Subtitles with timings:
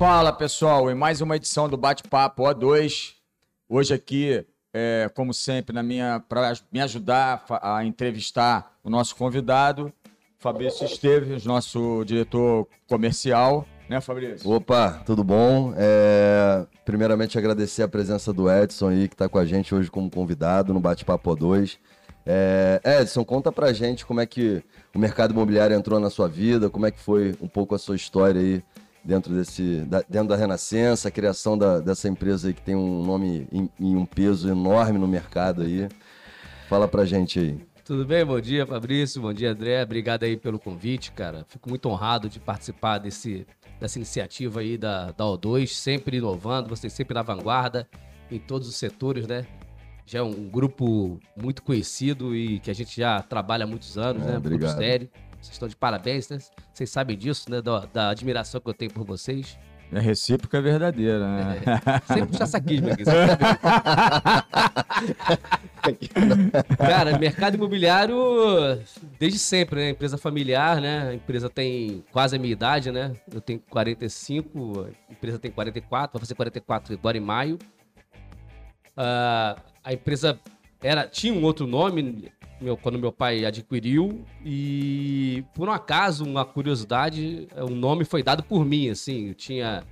[0.00, 3.16] Fala pessoal, em mais uma edição do Bate-Papo O2.
[3.68, 9.92] Hoje aqui, é, como sempre, na minha para me ajudar a entrevistar o nosso convidado,
[10.38, 13.66] Fabrício Esteves, nosso diretor comercial.
[13.90, 14.50] Né, Fabrício?
[14.50, 15.74] Opa, tudo bom?
[15.76, 20.10] É, primeiramente agradecer a presença do Edson aí, que está com a gente hoje como
[20.10, 21.76] convidado no Bate-Papo O2.
[22.24, 26.70] É, Edson, conta pra gente como é que o mercado imobiliário entrou na sua vida,
[26.70, 28.62] como é que foi um pouco a sua história aí
[29.04, 33.02] dentro desse da, dentro da Renascença, a criação da, dessa empresa aí que tem um
[33.02, 33.46] nome
[33.78, 35.88] e um peso enorme no mercado aí.
[36.68, 37.70] Fala pra gente aí.
[37.84, 38.24] Tudo bem?
[38.24, 39.20] Bom dia, Fabrício.
[39.20, 39.82] Bom dia, André.
[39.82, 41.44] Obrigado aí pelo convite, cara.
[41.48, 43.44] Fico muito honrado de participar desse,
[43.80, 47.88] dessa iniciativa aí da, da O2, sempre inovando, vocês sempre na vanguarda
[48.30, 49.44] em todos os setores, né?
[50.06, 54.22] Já é um grupo muito conhecido e que a gente já trabalha há muitos anos,
[54.22, 54.36] é, né?
[54.38, 54.78] Obrigado.
[54.78, 55.10] Grupo.
[55.40, 56.38] Vocês estão de parabéns, né?
[56.72, 57.62] Vocês sabem disso, né?
[57.62, 59.58] Da, da admiração que eu tenho por vocês.
[59.92, 61.56] É recíproca é verdadeira, né?
[61.66, 63.02] É, sempre puxa saquismo aqui.
[66.78, 68.16] Cara, mercado imobiliário
[69.18, 69.90] desde sempre, né?
[69.90, 71.08] Empresa familiar, né?
[71.08, 73.12] A empresa tem quase a minha idade, né?
[73.32, 77.58] Eu tenho 45, a empresa tem 44, vai fazer 44 agora em maio.
[78.96, 80.38] Uh, a empresa
[80.82, 86.44] era, tinha um outro nome, meu, quando meu pai adquiriu e por um acaso, uma
[86.44, 89.82] curiosidade, o nome foi dado por mim, assim, eu tinha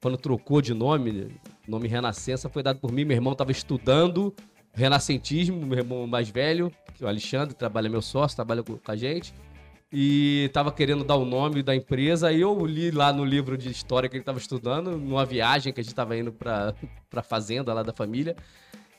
[0.00, 1.28] quando trocou de nome,
[1.68, 4.34] nome Renascença foi dado por mim, meu irmão estava estudando
[4.72, 9.34] renascentismo, meu irmão mais velho, é o Alexandre, trabalha meu sócio, trabalha com a gente,
[9.92, 13.70] e estava querendo dar o nome da empresa, aí eu li lá no livro de
[13.70, 16.74] história que ele estava estudando, numa viagem que a gente estava indo para
[17.14, 18.36] a fazenda lá da família,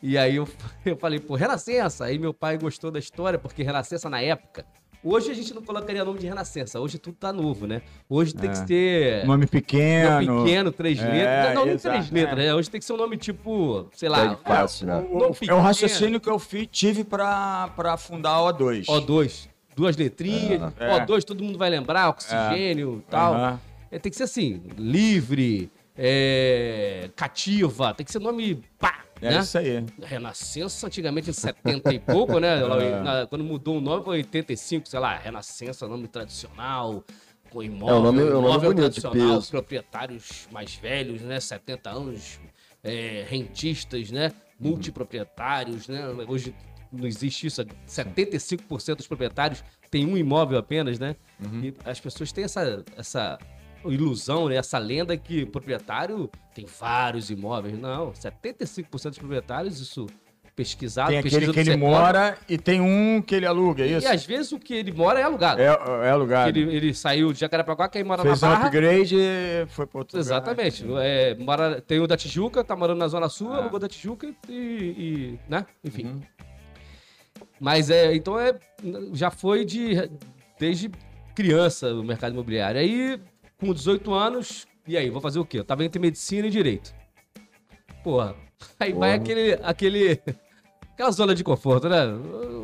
[0.02, 0.48] e aí eu,
[0.86, 2.06] eu falei, pô, Renascença.
[2.06, 4.66] Aí meu pai gostou da história, porque Renascença na época.
[5.04, 7.82] Hoje a gente não colocaria nome de Renascença, hoje tudo tá novo, né?
[8.08, 8.54] Hoje tem é.
[8.54, 9.26] que ter.
[9.26, 10.22] Nome pequeno.
[10.22, 11.56] Nome pequeno, três é, letras.
[11.56, 12.48] Não, nem três letras, é.
[12.48, 12.54] né?
[12.54, 14.34] Hoje tem que ser um nome tipo, sei lá.
[14.34, 15.04] É fácil, né?
[15.48, 18.86] É o raciocínio que eu fiz, tive pra, pra fundar a O2.
[18.86, 19.50] O2.
[19.76, 20.72] Duas letrinhas.
[20.80, 21.00] É.
[21.00, 23.34] O2, todo mundo vai lembrar, oxigênio e tal.
[23.34, 24.00] Uhum.
[24.00, 25.72] tem que ser assim, livre,
[27.16, 29.40] cativa, tem que ser nome pá, é né?
[29.40, 29.86] isso aí.
[30.02, 32.62] Renascença, antigamente em 70 e pouco, né?
[32.82, 33.02] É.
[33.02, 37.04] Na, quando mudou o nome, foi 85, sei lá, Renascença, nome tradicional,
[37.50, 41.40] com imóvel, é, o nome, imóvel nome tradicional, proprietários mais velhos, né?
[41.40, 42.40] 70 anos,
[42.84, 44.32] é, rentistas, né?
[44.60, 46.08] Multiproprietários, né?
[46.28, 46.56] Hoje
[46.92, 47.64] não existe isso.
[47.88, 51.16] 75% dos proprietários têm um imóvel apenas, né?
[51.40, 51.66] Uhum.
[51.66, 53.38] E as pessoas têm essa, essa
[53.86, 54.56] ilusão, né?
[54.56, 57.78] essa lenda que o proprietário tem vários imóveis.
[57.78, 60.08] Não, 75% dos proprietários, isso
[60.56, 61.10] pesquisado.
[61.10, 64.08] Tem aquele que ele mora e tem um que ele aluga, é isso?
[64.08, 65.62] E às vezes o que ele mora é alugado.
[65.62, 66.50] É, é alugado.
[66.50, 68.64] Ele, ele saiu de Jacarepaguá, quem mora Fez na Barra.
[68.64, 70.84] um upgrade e foi para outro Exatamente.
[70.84, 71.04] lugar.
[71.06, 73.58] É, mora, tem o da Tijuca, tá morando na Zona Sul, ah.
[73.58, 75.66] alugou da Tijuca e, e né?
[75.84, 76.06] Enfim.
[76.06, 76.22] Uhum.
[77.60, 78.56] Mas é, então é,
[79.14, 80.10] já foi de
[80.60, 80.92] desde
[81.36, 82.80] criança o mercado imobiliário.
[82.80, 83.20] Aí
[83.62, 85.60] com 18 anos, e aí, vou fazer o quê?
[85.60, 86.94] Eu tava entre medicina e direito.
[88.04, 88.36] Porra.
[88.80, 89.08] Aí Porra.
[89.08, 90.22] vai aquele, aquele.
[90.94, 92.06] Aquela zona de conforto, né?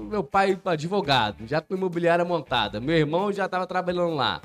[0.09, 2.80] Meu pai, advogado, já com imobiliária montada.
[2.80, 4.41] Meu irmão já tava trabalhando lá.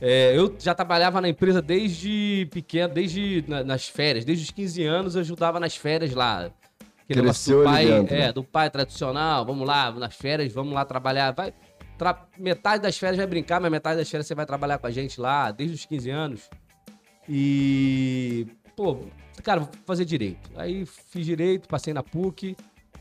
[0.00, 4.84] É, eu já trabalhava na empresa desde pequeno, desde na, nas férias, desde os 15
[4.84, 6.50] anos eu ajudava nas férias lá.
[7.04, 8.32] Aquele Cresceu do pai, dentro, é, né?
[8.32, 11.32] do pai tradicional, vamos lá, nas férias, vamos lá trabalhar.
[11.32, 11.52] Vai.
[12.38, 15.20] Metade das férias vai brincar, mas metade das férias você vai trabalhar com a gente
[15.20, 16.50] lá, desde os 15 anos.
[17.28, 18.46] E.
[18.76, 18.98] Pô,
[19.42, 20.50] cara, vou fazer direito.
[20.56, 22.56] Aí fiz direito, passei na PUC.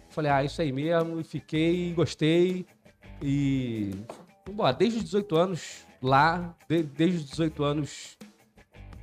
[0.10, 1.20] Falei, ah, isso aí mesmo.
[1.20, 2.66] E fiquei, gostei.
[3.22, 3.92] E.
[4.50, 6.84] Bom, desde os 18 anos lá, de...
[6.84, 8.18] desde os 18 anos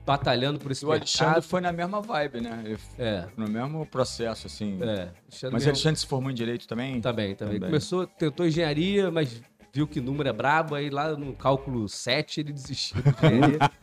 [0.04, 1.03] batalhando por esse o mercado.
[1.03, 2.63] Alexandre foi na mesma vibe, né?
[2.65, 3.27] Ele é.
[3.36, 4.78] No mesmo processo, assim.
[4.83, 5.10] É.
[5.30, 5.57] Mas mesmo...
[5.57, 7.01] Alexandre se formou em Direito também?
[7.01, 7.54] Também, também.
[7.54, 7.71] também.
[7.71, 9.41] Começou, tentou engenharia, mas
[9.74, 13.03] viu que o número é brabo, aí lá no cálculo 7 ele desistiu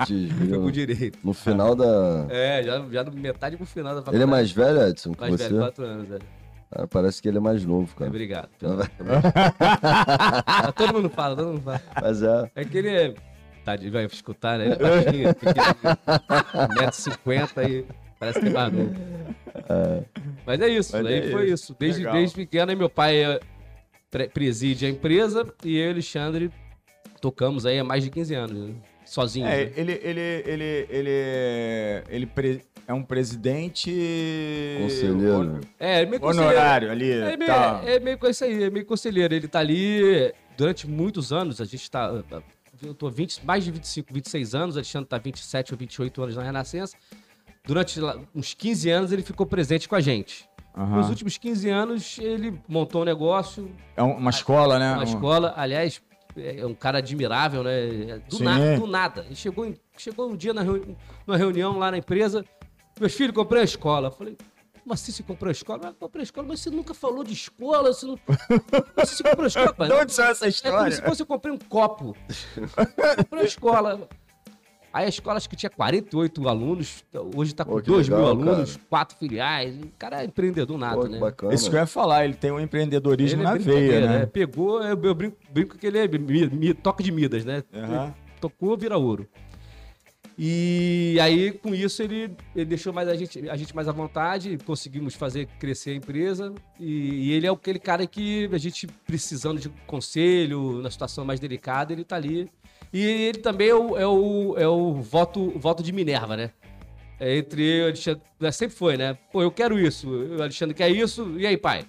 [0.07, 1.19] de Foi com direito.
[1.21, 2.27] No final da.
[2.29, 4.15] É, já, já no metade pro final da faculdade.
[4.15, 5.49] Ele é mais velho, Edson, que mais você?
[5.49, 6.23] velho, 4 anos, velho.
[6.71, 8.09] Ah, parece que ele é mais novo, cara.
[8.09, 8.49] Obrigado.
[10.47, 11.81] Ah, todo mundo fala, todo mundo fala.
[12.01, 12.51] Mas é.
[12.55, 13.13] É que ele é.
[13.65, 14.67] Tá, vai escutar, né?
[14.67, 15.29] Ele é baixinho,
[16.79, 17.85] 1,50m e
[18.17, 18.95] parece que é mais novo.
[19.69, 20.03] É.
[20.45, 21.75] Mas é isso, Mas daí é foi isso.
[21.77, 23.39] Desde, desde pequeno, aí meu pai
[24.33, 26.51] preside a empresa e eu e Alexandre
[27.21, 28.75] tocamos aí há mais de 15 anos, né?
[29.11, 29.45] sozinho.
[29.45, 29.71] É, né?
[29.75, 32.61] ele, ele, ele, ele, ele pre...
[32.87, 33.91] é um presidente.
[34.81, 35.61] Conselheiro.
[35.79, 37.11] É, é meio Honorário ali.
[37.11, 37.81] É meio, tá.
[37.85, 39.33] é meio com isso aí, é meio conselheiro.
[39.33, 42.23] Ele tá ali durante muitos anos, a gente tá.
[42.81, 46.35] eu tô 20, mais de 25, 26 anos, o Alexandre tá 27 ou 28 anos
[46.35, 46.95] na Renascença.
[47.63, 47.99] Durante
[48.33, 50.49] uns 15 anos ele ficou presente com a gente.
[50.75, 50.97] Aham.
[50.97, 54.93] Nos últimos 15 anos ele montou um negócio, É um- uma escola, né?
[54.93, 56.01] uma Um- escola, aliás,
[56.37, 58.21] é um cara admirável, né?
[58.29, 58.43] Do, Sim.
[58.45, 59.21] nada, do nada.
[59.25, 60.95] Ele chegou, em- chegou um dia na reuni-
[61.27, 62.45] numa reunião lá na empresa,
[62.99, 64.07] meus filhos, comprei a escola.
[64.07, 64.37] Eu falei,
[64.81, 65.89] como assim você comprou a escola?
[65.89, 68.17] Ah, comprei a escola, mas você nunca falou de escola, você não...
[68.95, 69.73] Assim você comprou a escola?
[69.73, 69.87] pai?
[69.89, 70.95] De onde saiu essa É como história?
[70.95, 72.15] se fosse eu comprei um copo.
[73.17, 74.07] comprei a escola.
[74.93, 77.03] Aí a escola acho que tinha 48 alunos,
[77.35, 78.85] hoje tá com Pô, que 2 mil legal, alunos, cara.
[78.89, 79.75] quatro filiais.
[79.81, 81.17] O cara é empreendedor nato, né?
[81.17, 81.53] bacana.
[81.53, 84.25] Isso que eu ia falar, ele tem um empreendedorismo Ele é na brincadeira, veia, né?
[84.25, 87.63] Pegou, eu, eu brinco, brinco que ele é mi, mi- toque de Midas, né?
[87.73, 88.13] Aham.
[88.41, 89.27] Tocou, vira ouro.
[90.37, 94.57] E aí, com isso, ele, ele deixou mais a gente, a gente mais à vontade,
[94.65, 96.53] conseguimos fazer crescer a empresa.
[96.79, 101.39] E, e ele é aquele cara que a gente, precisando de conselho, na situação mais
[101.39, 102.49] delicada, ele tá ali.
[102.93, 106.51] E ele também é o, é o, é o voto, voto de Minerva, né?
[107.19, 109.15] É entre e Alexandre, né, sempre foi, né?
[109.31, 111.85] Pô, eu quero isso, o Alexandre quer isso, e aí, pai?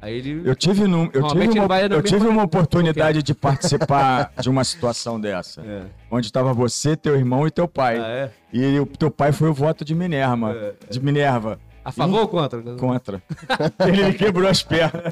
[0.00, 0.42] Aí ele.
[0.44, 5.20] Eu tive, num- eu tive, uma, eu tive uma oportunidade de participar de uma situação
[5.20, 5.60] dessa.
[5.60, 5.82] É.
[6.10, 7.98] Onde estava você, teu irmão e teu pai.
[8.00, 8.30] Ah, é?
[8.52, 10.74] E o teu pai foi o voto de Minerva.
[10.90, 11.60] De Minerva.
[11.84, 12.62] A favor ou contra?
[12.76, 13.22] Contra.
[13.86, 15.02] Ele quebrou as pernas.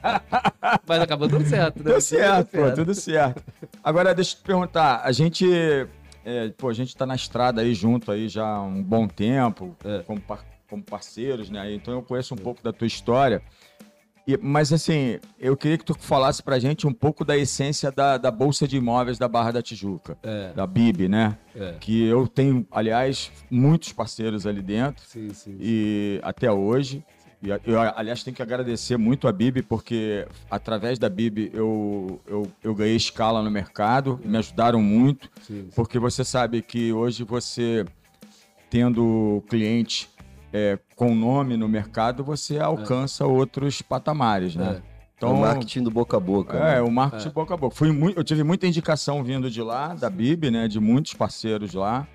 [0.86, 1.90] Mas acabou dando certo, né?
[1.90, 3.42] Deu certo, pô, tudo certo.
[3.82, 5.46] Agora, deixa eu te perguntar, a gente,
[6.24, 9.76] é, pô, a gente tá na estrada aí junto aí já há um bom tempo,
[9.84, 10.00] É.
[10.00, 11.72] como, par- como parceiros, né?
[11.72, 13.42] Então eu conheço um pouco da tua história.
[14.34, 18.16] E- mas assim, eu queria que tu falasse pra gente um pouco da essência da,
[18.16, 21.36] da Bolsa de Imóveis da Barra da Tijuca, É, da BIB, né?
[21.54, 21.74] é.
[21.80, 25.56] Que eu tenho, aliás, muitos parceiros ali dentro Sim, sim.
[25.60, 27.02] e até hoje.
[27.42, 32.42] E eu, aliás, tenho que agradecer muito a Bib, porque através da Bib eu, eu,
[32.62, 35.68] eu ganhei escala no mercado, me ajudaram muito, sim, sim.
[35.74, 37.86] porque você sabe que hoje você,
[38.68, 40.10] tendo cliente
[40.52, 44.82] é, com nome no mercado, você alcança outros patamares, né?
[45.20, 46.56] É o marketing do boca a boca.
[46.56, 46.80] É, né?
[46.80, 47.76] o marketing boca a boca.
[47.76, 50.66] Fui muito, eu tive muita indicação vindo de lá, da Bib, né?
[50.66, 52.08] De muitos parceiros lá.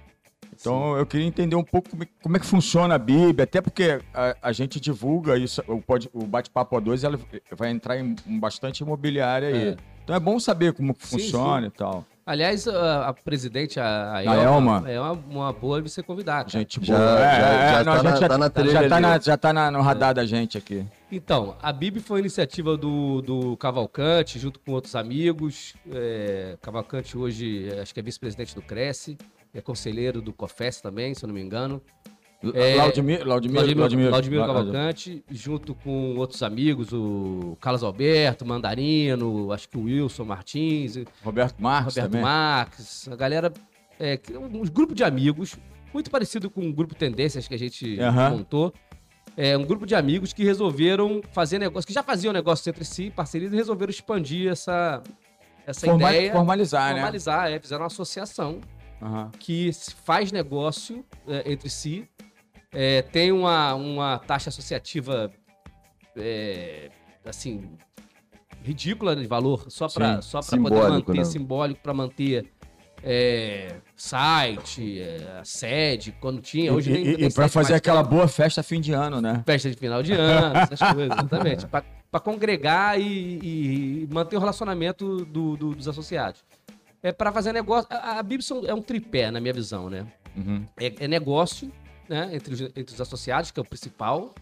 [0.59, 3.61] Então eu queria entender um pouco como é, como é que funciona a Bib, até
[3.61, 7.19] porque a, a gente divulga isso, o, pod- o Bate-Papo A2 ela
[7.55, 9.67] vai entrar em, bastante imobiliária aí.
[9.69, 9.77] É.
[10.03, 12.05] Então é bom saber como que Sim, funciona e tal.
[12.27, 14.83] Aliás, a, a presidente, a, a Elma.
[14.89, 16.37] é uma, uma boa de você convidar.
[16.37, 16.49] cara.
[16.49, 17.07] Gente Já- boa.
[17.19, 19.53] já- É, é, já não, tá na- tá na trilha já tá, na- já tá
[19.53, 20.83] na- no radar da gente aqui.
[21.11, 25.75] Então, a BIB foi iniciativa do, do Cavalcante, junto com outros amigos.
[25.93, 29.19] É, Cavalcante hoje, é, acho que é vice-presidente do Cresce,
[29.53, 31.79] é conselheiro do COFES também, se eu não me engano.
[32.53, 33.77] É, Laudimir, Laudimir,
[34.11, 40.97] Laudimir, Cavalcante, junto com outros amigos, o Carlos Alberto, Mandarino, acho que o Wilson Martins,
[41.23, 42.21] Roberto Marques Roberto também.
[42.23, 43.53] Marques, a galera,
[43.99, 45.55] é, que- um grupo de amigos,
[45.93, 48.29] muito parecido com o grupo Tendências que a gente Aham.
[48.31, 48.73] montou.
[49.37, 53.11] É um grupo de amigos que resolveram fazer negócio, que já faziam negócios entre si,
[53.11, 55.03] parcerias, e resolveram expandir essa,
[55.67, 56.31] essa ideia.
[56.31, 56.93] formalizar, né?
[56.95, 58.61] formalizar, é, fizeram uma associação
[59.01, 59.31] Aham.
[59.37, 59.71] que
[60.05, 62.07] faz negócio é, entre si,
[62.75, 65.31] é, tem uma, uma taxa associativa
[66.15, 66.89] é,
[67.25, 67.77] assim
[68.63, 71.23] ridícula de valor só para só para poder manter né?
[71.23, 72.51] simbólico para manter
[73.03, 78.27] é, site, é, sede quando tinha hoje nem, E, nem e, para fazer aquela boa
[78.27, 79.43] festa fim de ano, né?
[79.45, 83.03] festa de final de ano, essas coisas, exatamente, para congregar e,
[84.03, 86.43] e manter o relacionamento do- do- dos associados.
[87.03, 87.87] É para fazer negócio.
[87.91, 90.07] A, a Bibson é um tripé, na minha visão, né?
[90.35, 90.65] Uhum.
[90.79, 91.71] é, é negócio,
[92.07, 94.33] né, entre os, entre os associados, que é o principal.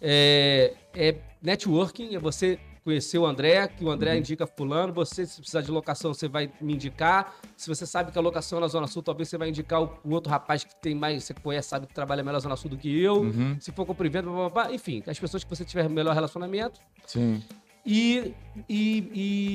[0.00, 5.38] É, é networking, é você conhecer o André, que o André indica fulano, você, se
[5.38, 7.36] precisar de locação, você vai me indicar.
[7.56, 9.98] Se você sabe que a locação é na Zona Sul, talvez você vai indicar o,
[10.04, 12.70] o outro rapaz que tem mais, você conhece, sabe que trabalha melhor na Zona Sul
[12.70, 13.20] do que eu.
[13.22, 13.56] Uhum.
[13.60, 14.74] Se for compra e venda, blá, blá, blá.
[14.74, 16.80] enfim, as pessoas que você tiver melhor relacionamento.
[17.06, 17.42] Sim.
[17.84, 18.32] E,
[18.68, 19.10] e,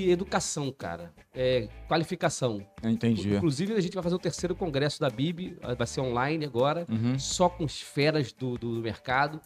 [0.08, 1.12] e educação, cara.
[1.34, 2.62] É, qualificação.
[2.84, 3.34] Eu entendi.
[3.36, 7.18] Inclusive, a gente vai fazer o terceiro congresso da BIB, vai ser online agora, Uhum.
[7.18, 9.40] só com os feras do, do mercado.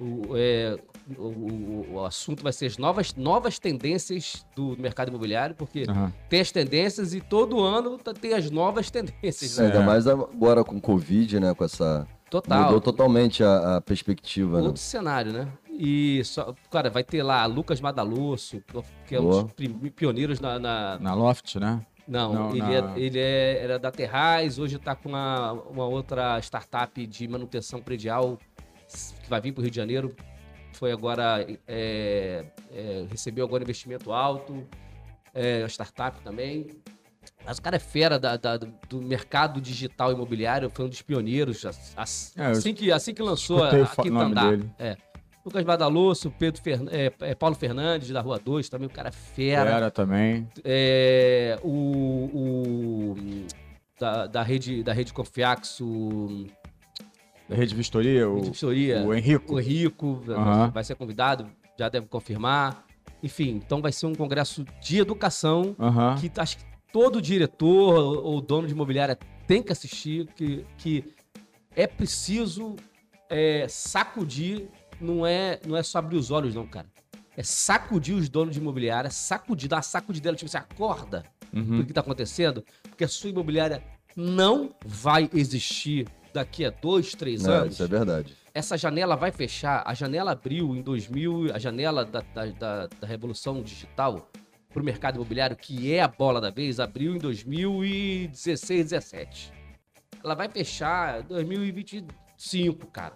[0.00, 0.76] O, é,
[1.16, 6.12] o, o- assunto vai ser as novas, novas tendências do mercado imobiliário, porque Aham.
[6.28, 9.56] tem as tendências e todo ano tá- tem as novas tendências.
[9.56, 9.68] É, Né?
[9.68, 11.54] Ainda mais agora com o Covid, né?
[11.54, 12.08] Com essa.
[12.28, 12.64] Total.
[12.64, 14.66] Mudou totalmente a, a perspectiva, né?
[14.66, 15.46] Outro cenário, né?
[15.76, 18.62] E, só, cara, vai ter lá Lucas Madalosso,
[19.06, 19.42] que é um Boa.
[19.44, 21.84] dos prim- pioneiros na, na, Na Loft, né?
[22.06, 25.86] Não, Não, ele, na- é- ele é- era da Terrais, hoje está com uma, uma
[25.86, 28.38] outra startup de manutenção predial
[29.22, 30.14] que vai vir para o Rio de Janeiro.
[30.74, 34.64] Foi agora, é, é, recebeu agora investimento alto,
[35.32, 36.68] é, a startup também.
[37.44, 41.64] Mas o cara é fera da- da- do mercado digital imobiliário, foi um dos pioneiros.
[41.64, 44.70] as- as- eu assim, que, assim que lançou a, a dele.
[44.78, 44.96] É.
[45.44, 46.88] Lucas Badalosso, Pedro Fern...
[46.90, 49.68] é, é, Paulo Fernandes, da Rua 2, também o cara fera.
[49.70, 50.48] Era também.
[50.64, 51.68] É, o,
[52.32, 53.46] o-
[54.00, 56.46] da, da rede da rede Confiax, o
[57.48, 59.54] Da Rede Vistoria, o, Vistoria, o Henrico.
[59.54, 60.70] o Rico Aham.
[60.70, 61.46] vai ser convidado,
[61.78, 62.84] já deve confirmar.
[63.22, 66.16] Enfim, então vai ser um congresso de educação Aham.
[66.18, 71.04] que acho que todo diretor ou ou dono de imobiliária tem que assistir, que, que
[71.76, 72.76] é preciso
[73.30, 74.68] é, sacudir,
[75.00, 76.86] não é, não é só abrir os olhos, não, cara.
[77.36, 81.78] É sacudir os donos de imobiliária, sacudir, dar uma sacudidela, tipo, você acorda Uhum.
[81.78, 83.82] do que está acontecendo, porque a sua imobiliária
[84.16, 87.74] não vai existir daqui a dois, três É, anos.
[87.74, 88.36] isso é verdade.
[88.52, 89.82] Essa janela vai fechar.
[89.86, 94.28] A janela abriu em 2000, a janela da, da, da- da revolução digital
[94.72, 99.52] para o mercado imobiliário, que é a bola da vez, abriu em 2016, 17.
[100.22, 103.14] Ela vai fechar em 2025, cara.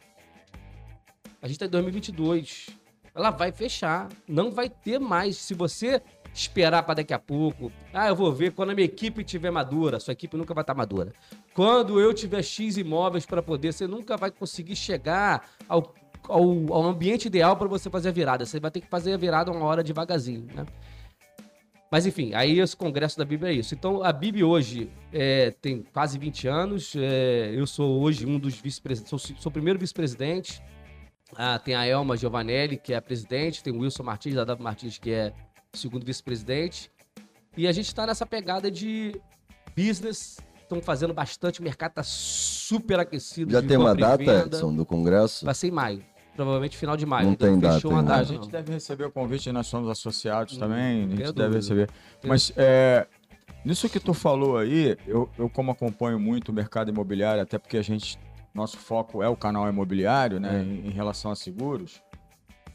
[1.40, 2.68] A gente está em 2022.
[3.14, 4.08] Ela vai fechar.
[4.26, 5.36] Não vai ter mais.
[5.36, 6.02] Se você
[6.34, 10.00] esperar para daqui a pouco, ah, eu vou ver quando a minha equipe estiver madura.
[10.00, 11.12] Sua equipe nunca vai estar madura.
[11.54, 15.94] Quando eu tiver X imóveis para poder, você nunca vai conseguir chegar ao,
[16.28, 16.42] ao,
[16.72, 18.44] ao ambiente ideal para você fazer a virada.
[18.44, 20.66] Você vai ter que fazer a virada uma hora devagarzinho, né?
[21.90, 23.74] Mas enfim, aí esse congresso da Bíblia é isso.
[23.74, 26.94] Então a Bíblia hoje é, tem quase 20 anos.
[26.94, 30.62] é, eu sou hoje um dos vice-presidentes, sou, sou o primeiro vice-presidente.
[31.36, 34.64] Ah, tem a Elma Giovanelli, que é a presidente, tem o Wilson Martins, da W
[34.64, 35.32] Martins, que é
[35.72, 36.90] o segundo vice-presidente.
[37.56, 39.20] E a gente está nessa pegada de
[39.76, 40.38] business.
[40.62, 43.50] Estão fazendo bastante, o mercado está super aquecido.
[43.52, 44.46] Já tem uma data.
[44.46, 45.44] Edson, do congresso?
[45.44, 46.04] Vai ser em maio.
[46.36, 47.24] Provavelmente final de maio.
[47.24, 48.12] Não Ainda tem fechou data uma ainda.
[48.12, 48.48] A data, gente não.
[48.48, 51.56] deve receber o convite, nós somos associados também, a gente deve dúvida.
[51.56, 51.90] receber.
[52.22, 53.06] Mas é,
[53.64, 57.76] nisso que tu falou aí, eu, eu como acompanho muito o mercado imobiliário, até porque
[57.76, 58.18] a gente,
[58.58, 62.02] nosso foco é o canal imobiliário, né, em, em relação a seguros,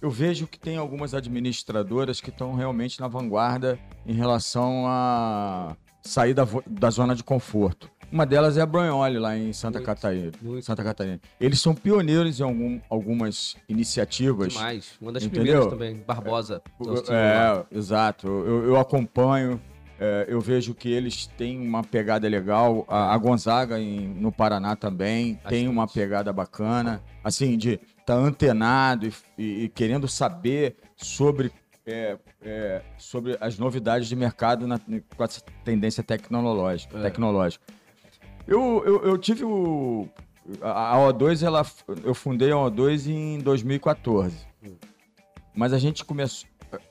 [0.02, 6.34] eu vejo que tem algumas administradoras que estão realmente na vanguarda em relação a sair
[6.34, 7.90] da, da zona de conforto.
[8.12, 10.32] Uma delas é a Branholi, lá em Santa Muito, Catarina.
[10.42, 10.64] muito.
[10.66, 11.20] Santa Catarina.
[11.40, 14.54] Eles são pioneiros em algum- algumas iniciativas.
[14.54, 14.92] Demais.
[15.02, 15.42] Uma das Entendeu?
[15.44, 16.04] primeiras também.
[16.06, 16.62] Barbosa.
[16.78, 17.66] Tínhamos lá.
[17.72, 18.28] É, exato.
[18.28, 19.60] Eu, eu acompanho,
[20.04, 22.86] é, eu vejo que eles têm uma pegada legal.
[22.90, 27.02] A, a Gonzaga em- no Paraná também tem uma pegada bacana.
[27.24, 31.52] Assim, de estar antenado e, e- e querendo saber sobre,
[31.86, 34.80] é, é, sobre as novidades de mercado na-
[35.16, 36.98] com essa tendência tecnológica.
[36.98, 37.04] É.
[37.04, 37.64] tecnológica.
[38.46, 40.10] Eu, eu, eu tive o.
[40.62, 41.66] A a O2, ela,
[42.04, 44.36] eu fundei a O2 em 2014.
[45.56, 46.50] Mas a gente começou.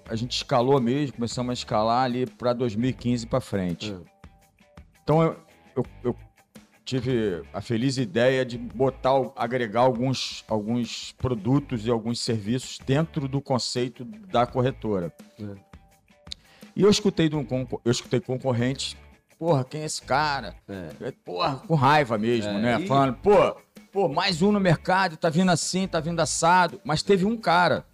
[0.09, 3.93] A gente escalou mesmo, começamos a escalar ali para 2015 para frente.
[3.93, 3.97] É.
[5.03, 5.37] Então eu,
[5.77, 6.17] eu, eu
[6.85, 13.41] tive a feliz ideia de botar, agregar alguns, alguns produtos e alguns serviços dentro do
[13.41, 15.13] conceito da corretora.
[15.41, 15.45] É.
[16.75, 17.47] E eu escutei de um
[17.85, 18.97] eu escutei concorrentes,
[19.39, 20.55] porra, quem é esse cara?
[20.69, 21.09] É.
[21.09, 22.81] É, Porra, com raiva mesmo, É, né?
[22.81, 23.57] e- Falando, pô,
[23.93, 26.81] pô, mais um no mercado, tá vindo assim, tá vindo assado.
[26.85, 27.85] Mas teve um cara,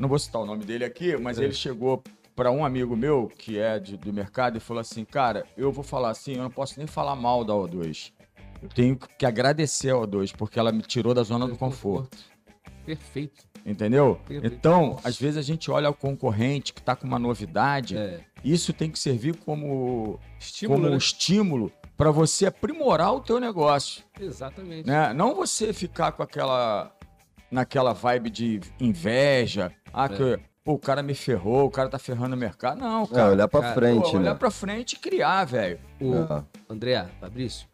[0.00, 1.44] não vou citar o nome dele aqui, mas É.
[1.44, 2.02] ele chegou
[2.34, 5.84] para um amigo meu, que é de- do mercado, e falou assim: Cara, eu vou
[5.84, 8.12] falar assim, eu não posso nem falar mal da O2.
[8.62, 12.16] Eu tenho que agradecer a O2, porque ela me tirou da zona do conforto.
[12.84, 13.44] Perfeito.
[13.64, 14.18] Entendeu?
[14.26, 14.54] Perfeito.
[14.54, 18.20] Então, às vezes a gente olha o concorrente que tá com uma novidade, É.
[18.42, 20.96] isso tem que servir como Estímulo, como um né?
[20.96, 24.86] estímulo para você aprimorar o teu negócio, Exatamente.
[24.86, 25.12] né?
[25.12, 26.90] Não você ficar com aquela
[27.50, 32.34] naquela vibe de inveja, ah, que pô, o cara me ferrou, o cara tá ferrando
[32.34, 32.78] o mercado.
[32.80, 33.30] Não, É, cara.
[33.32, 34.38] olhar pra cara, frente, Pô, olhar né?
[34.38, 35.78] pra frente e criar, velho.
[36.00, 36.44] O É.
[36.68, 37.66] André, Fabrício,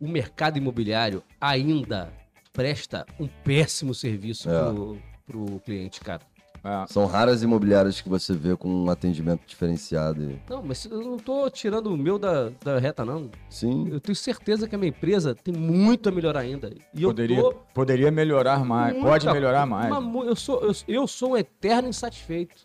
[0.00, 2.12] o mercado imobiliário ainda
[2.52, 4.58] presta um péssimo serviço É.
[4.72, 6.20] pro, pro cliente, cara.
[6.64, 6.86] É.
[6.86, 10.22] São raras imobiliárias que você vê com um atendimento diferenciado.
[10.30, 13.28] e- Não, mas eu não tô tirando o meu da, da reta, não.
[13.50, 16.72] Sim, Eu tenho certeza que a minha empresa tem muito a melhorar ainda.
[16.94, 19.92] E Poderia, eu tô poderia melhorar mais, muita- pode melhorar mais.
[19.92, 22.64] uma eu, sou, eu, eu sou um eterno insatisfeito.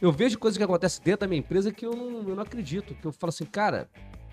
[0.00, 2.94] Eu vejo coisas que acontecem dentro da minha empresa que eu não, eu não acredito.
[2.94, 3.88] Que eu falo assim, cara,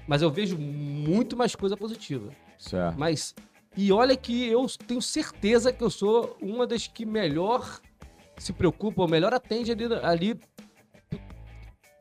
[0.08, 2.30] mas eu vejo muito mais coisa positiva.
[2.58, 2.98] Certo.
[2.98, 3.34] Mas.
[3.76, 7.80] E olha que eu tenho certeza que eu sou uma das que melhor
[8.38, 9.86] se preocupa, ou melhor atende ali.
[10.04, 10.40] ali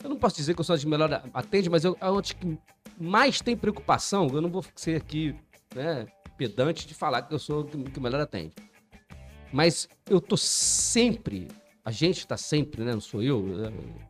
[0.02, 2.58] eu não posso dizer que eu sou que melhor atende, mas eu a que
[2.98, 4.28] mais tem preocupação.
[4.32, 5.34] Eu não vou ser aqui,
[5.74, 8.54] né, pedante de falar que eu sou que que melhor atende.
[9.52, 11.48] Mas eu tô sempre,
[11.84, 13.44] a gente está sempre, né, não sou eu,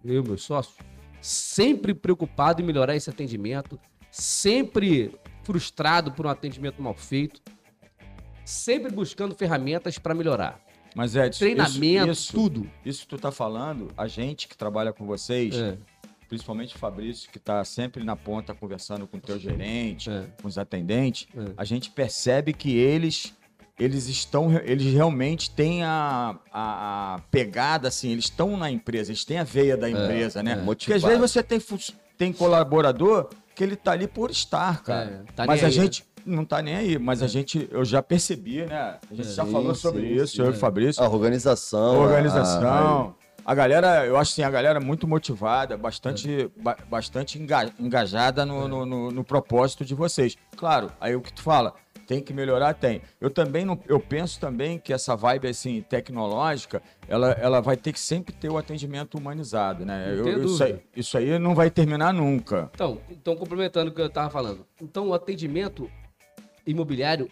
[0.05, 0.77] eu e meus sócios,
[1.21, 3.79] sempre preocupado em melhorar esse atendimento,
[4.11, 7.41] sempre frustrado por um atendimento mal feito,
[8.45, 10.66] sempre buscando ferramentas para melhorar.
[10.97, 12.71] Mas, Edson, Treinamento, isso, isso, tudo.
[12.85, 15.77] Isso que tu tá falando, a gente que trabalha com vocês, É,
[16.27, 20.25] principalmente o Fabrício, que tá sempre na ponta conversando com o teu gerente, É.
[20.41, 21.53] com os atendentes, É.
[21.55, 23.35] a gente percebe que eles
[23.79, 29.23] eles estão eles realmente têm a, a, a pegada assim, eles estão na empresa, eles
[29.23, 30.53] têm a veia da empresa, né?
[30.53, 30.65] é.
[30.65, 31.61] Porque às vezes você tem
[32.17, 35.25] tem colaborador que ele tá ali por estar, cara.
[35.29, 35.83] É, tá mas a aí, né?
[35.83, 38.99] gente não tá nem aí, mas a gente eu já percebi, né?
[39.11, 40.51] A gente já Sim, falou sobre sim, isso, sim, eu e é.
[40.51, 41.03] o Fabrício.
[41.03, 42.01] A organização.
[42.01, 43.15] organização.
[43.45, 48.67] A galera, eu acho assim, a galera muito motivada, bastante, ba- bastante enga- engajada no,
[48.67, 50.37] no, no- no propósito de vocês.
[50.57, 51.73] Claro, aí o que tu fala,
[52.09, 53.03] tem que melhorar, tem.
[53.21, 57.93] Eu também não, eu penso também que essa vibe assim tecnológica, ela, ela vai ter
[57.93, 60.13] que sempre ter o atendimento humanizado, né?
[60.17, 62.69] Eu- isso, aí, isso aí não vai terminar nunca.
[62.75, 64.67] Então, então, complementando o que eu estava falando.
[64.83, 65.89] Então, o atendimento
[66.67, 67.31] imobiliário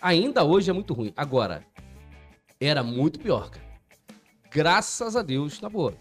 [0.00, 1.12] ainda hoje é muito ruim.
[1.16, 1.64] Agora,
[2.60, 3.64] era muito pior, cara.
[4.50, 5.94] Graças a Deus, na boa.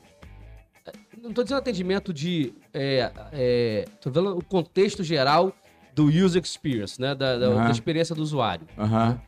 [0.86, 0.91] É,
[1.22, 2.53] Não estou dizendo atendimento de.
[2.74, 5.53] É, é, tô falando o contexto geral
[5.93, 7.13] do user experience, né?
[7.15, 7.65] Da, da- Aham.
[7.65, 8.67] da experiência do usuário.
[8.77, 9.22] Aham.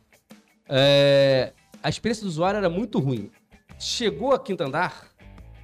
[0.68, 1.52] É,
[1.82, 3.30] a experiência do usuário era muito ruim.
[3.78, 5.08] Chegou a quinta andar,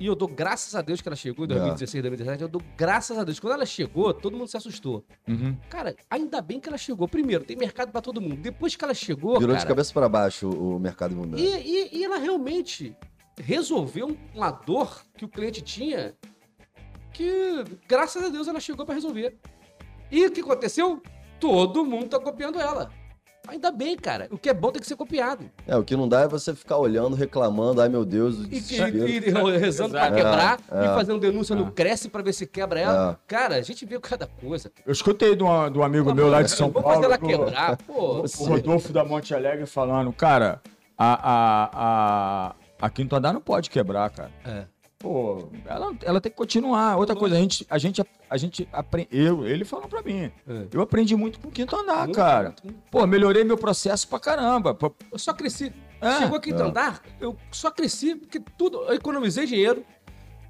[0.01, 2.43] e eu dou graças a Deus que ela chegou em 2016, 2017.
[2.43, 3.39] Eu dou graças a Deus.
[3.39, 5.05] Quando ela chegou, todo mundo se assustou.
[5.29, 5.57] Uhum.
[5.71, 7.07] Cara, ainda bem que ela chegou.
[7.09, 8.37] Primeiro, tem mercado pra todo mundo.
[8.37, 11.65] Depois que ela chegou, Virou de cara, cabeça para baixo o mercado e, imobiliário.
[11.67, 12.95] e- e ela realmente
[13.39, 16.15] resolveu uma dor que o cliente tinha
[17.13, 19.37] que, graças a Deus, ela chegou pra resolver.
[20.11, 21.01] E o que aconteceu?
[21.41, 22.91] Todo mundo tá copiando ela.
[23.49, 24.27] Ainda bem, cara.
[24.31, 25.45] O que é bom tem que ser copiado.
[25.67, 28.49] É, o que não dá é você ficar olhando, reclamando, ai meu Deus, o E,
[28.61, 29.09] desespero.
[29.09, 29.17] e-
[29.55, 30.15] e rezando pra Exato.
[30.17, 30.95] quebrar É, e é.
[30.95, 31.71] fazendo denúncia no É.
[31.71, 33.21] Cresce pra ver se quebra ela.
[33.27, 34.71] Cara, a gente viu cada coisa.
[34.87, 36.95] Eu escutei de um, de um amigo meu lá de São Vamos Paulo.
[37.03, 37.77] fazer ela quebrar.
[37.79, 40.61] Pô, O Rodolfo da Monte Alegre falando, cara,
[40.97, 41.71] a, a,
[42.51, 42.55] a,
[42.87, 44.31] a Quinto Andar não pode quebrar, cara.
[44.45, 44.65] É.
[45.05, 46.97] Pô, ela, ela tem que continuar.
[46.97, 49.09] Outra coisa, a gente, a gente, a gente aprende.
[49.13, 50.23] Eu, ele falou pra mim.
[50.25, 50.33] É.
[50.73, 52.55] Eu aprendi muito com o Quinto Andar, Muito, cara.
[52.65, 52.79] muito.
[52.91, 54.75] Pô, melhorei meu processo pra caramba.
[55.13, 55.71] Eu só cresci.
[56.01, 56.19] É.
[56.21, 58.79] Chegou aqui em andar, eu só cresci porque tudo.
[58.85, 59.85] Eu economizei dinheiro,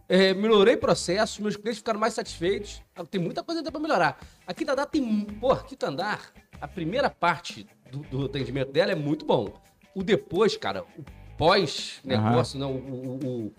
[0.08, 2.80] é, melhorei processos, meus clientes ficaram mais satisfeitos.
[3.10, 4.18] Tem muita coisa ainda pra melhorar.
[4.46, 5.24] A Quinta Andar tem.
[5.40, 6.20] Pô, a Quinta Andar,
[6.60, 9.52] a primeira parte do, do atendimento dela é muito bom.
[9.96, 11.04] O depois, cara, o
[11.36, 13.52] pós-negócio, não, o- o- o,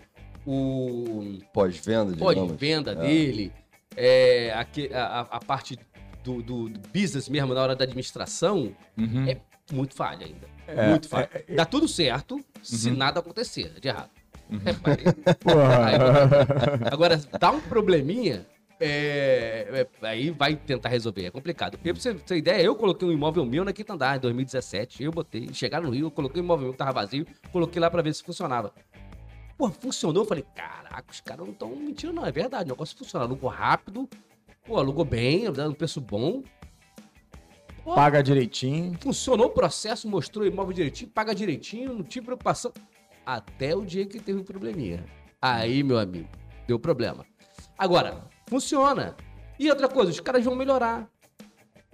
[0.46, 3.52] o Pós-venda, pós-venda dele,
[3.96, 5.78] é, a, a- a parte
[6.22, 9.28] do, do- do business mesmo, na hora da administração, uhum.
[9.28, 9.38] é
[9.72, 10.46] muito falha ainda.
[10.68, 11.28] É, muito falha.
[11.54, 12.96] Dá tudo certo se Uhum.
[12.96, 14.10] nada acontecer de errado.
[14.50, 14.70] É.
[15.86, 18.46] Aí- agora, dá um probleminha,
[18.78, 21.24] é, é, aí vai tentar resolver.
[21.26, 21.72] É complicado.
[21.78, 25.02] Porque pra você ter ideia, eu coloquei um imóvel meu na Quinta Andar em 2017.
[25.02, 27.90] Eu botei, chegaram no Rio, eu coloquei um imóvel meu que tava vazio, coloquei lá
[27.90, 28.72] pra ver se funcionava.
[29.56, 30.22] Pô, funcionou.
[30.22, 32.26] Eu falei, caraca, os caras não estão mentindo, não.
[32.26, 33.24] É verdade, o negócio funciona.
[33.24, 34.08] Alugou rápido,
[34.64, 36.42] pô, alugou bem, dando um preço bom.
[37.82, 38.98] Pô, Paga direitinho.
[39.00, 42.72] funcionou o processo, mostrou o imóvel direitinho, paga direitinho, não tive preocupação.
[43.24, 45.04] Até o dia que teve um probleminha.
[45.40, 46.28] Aí, meu amigo,
[46.66, 47.24] deu problema.
[47.78, 49.16] Agora, funciona.
[49.58, 51.08] E outra coisa, os caras vão melhorar.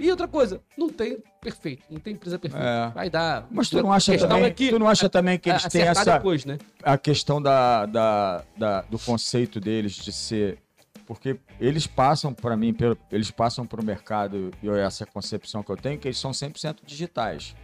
[0.03, 2.67] E outra coisa, não tem perfeito, não tem empresa perfeita.
[2.67, 2.88] É.
[2.91, 3.47] Vai dar.
[3.51, 6.05] Mas tu não acha também, é que tu não acha também que eles têm essa
[6.17, 6.59] depois, né?
[6.83, 10.59] a questão da, da, da- do conceito deles de ser
[11.07, 15.71] porque eles passam para mim pelo- eles passam para o mercado e essa concepção que
[15.71, 17.55] eu tenho que eles são 100% digitais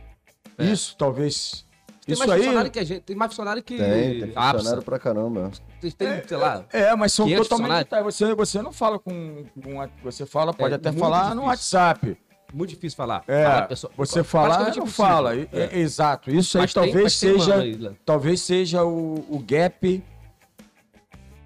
[0.58, 0.64] É.
[0.64, 1.64] isso talvez
[2.04, 3.86] Tem isso mais aí funcionário que a gente, tem mais funcionário que Tem,
[4.20, 4.82] tem funcionário Apsa.
[4.82, 5.50] pra caramba.
[5.80, 9.88] Tem, tem, sei lá, é mas são 500 totalmente você você não fala com, com
[10.02, 11.42] você fala pode É até falar no.
[11.44, 12.16] WhatsApp
[12.52, 13.22] muito difícil falar.
[13.28, 14.86] é Falar, pessoa- você falar não impossível.
[14.86, 19.38] fala É, é, exato isso aí Mas talvez tem seja mano talvez seja o, o
[19.46, 20.02] gap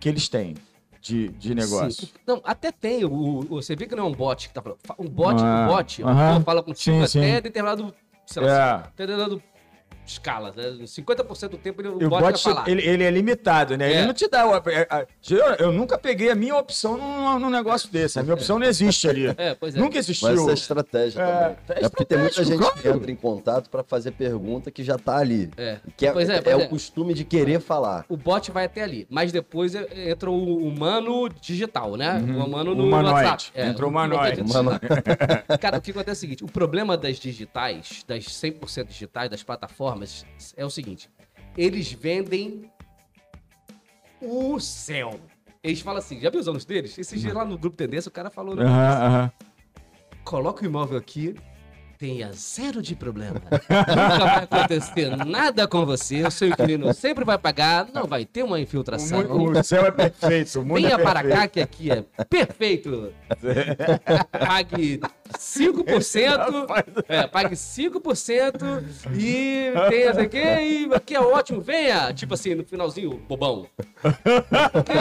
[0.00, 0.54] que eles têm
[1.00, 2.06] de, de negócio.
[2.06, 2.12] Sim.
[2.26, 3.04] Não, até tem.
[3.04, 4.78] O, o- você vê que não é um bot que tá falando.
[4.98, 7.42] Um bot, Ah, um bot, a pessoa fala contigo Sim, até sim.
[7.42, 7.94] determinado,
[8.26, 8.70] sei lá, É.
[8.86, 9.42] até determinado
[10.06, 10.52] escala.
[10.56, 10.64] Né?
[10.84, 12.68] 50% do tempo ele, o E o bot, falar.
[12.68, 13.90] ele, ele é limitado, né?
[13.92, 13.96] É.
[13.98, 14.46] Ele não te dá.
[14.46, 18.18] o- é, é, Eu, eu nunca peguei a minha opção num, num negócio desse.
[18.18, 19.22] A minha opção não existe ali.
[19.38, 19.78] É, pois é.
[19.78, 20.28] Nunca Mas existiu.
[20.30, 21.26] essa é estratégia É,
[21.66, 21.82] também.
[21.82, 22.98] é É, porque tem muita gente estratégico, que claro.
[22.98, 25.50] entra em contato pra fazer pergunta que já tá ali.
[25.56, 25.78] É.
[25.96, 26.64] Que é, Pois é, é, pois é.
[26.64, 28.04] o costume de querer falar.
[28.08, 29.06] O bot vai até ali.
[29.10, 32.18] Mas depois é- entra o humano digital, né?
[32.18, 33.26] O humano no Humanoide.
[33.28, 33.52] WhatsApp.
[33.54, 34.40] É, Entra o humanoide.
[34.42, 34.70] Humano-
[35.60, 39.42] Cara, o que acontece é o seguinte: o problema das digitais, das 100% digitais, das
[39.42, 39.91] plataformas,
[40.56, 41.10] é o seguinte:
[41.56, 42.70] eles vendem
[44.20, 45.18] o céu.
[45.62, 46.98] Eles falam assim, já viu os anos deles?
[46.98, 48.64] Esses dias lá no grupo Tendência, o cara falou, né?
[48.64, 49.32] Aham.
[50.24, 51.34] Coloca o imóvel aqui,
[52.02, 53.40] tenha zero de problema.
[53.46, 58.42] Nunca vai acontecer nada com você, o seu inquilino sempre vai pagar, não vai ter
[58.42, 59.22] uma O, infiltração.
[59.22, 60.58] mu- o céu é perfeito.
[60.60, 61.40] O mundo Venha é para perfeito.
[61.40, 63.12] cá, que aqui é perfeito.
[64.36, 65.00] Pague
[65.38, 66.66] 5%.
[67.08, 68.84] É, pague 5%
[69.16, 72.12] e tenha aqui, e aqui é ótimo, venha.
[72.12, 73.66] Tipo assim, no finalzinho, bobão.
[74.72, 74.92] Porque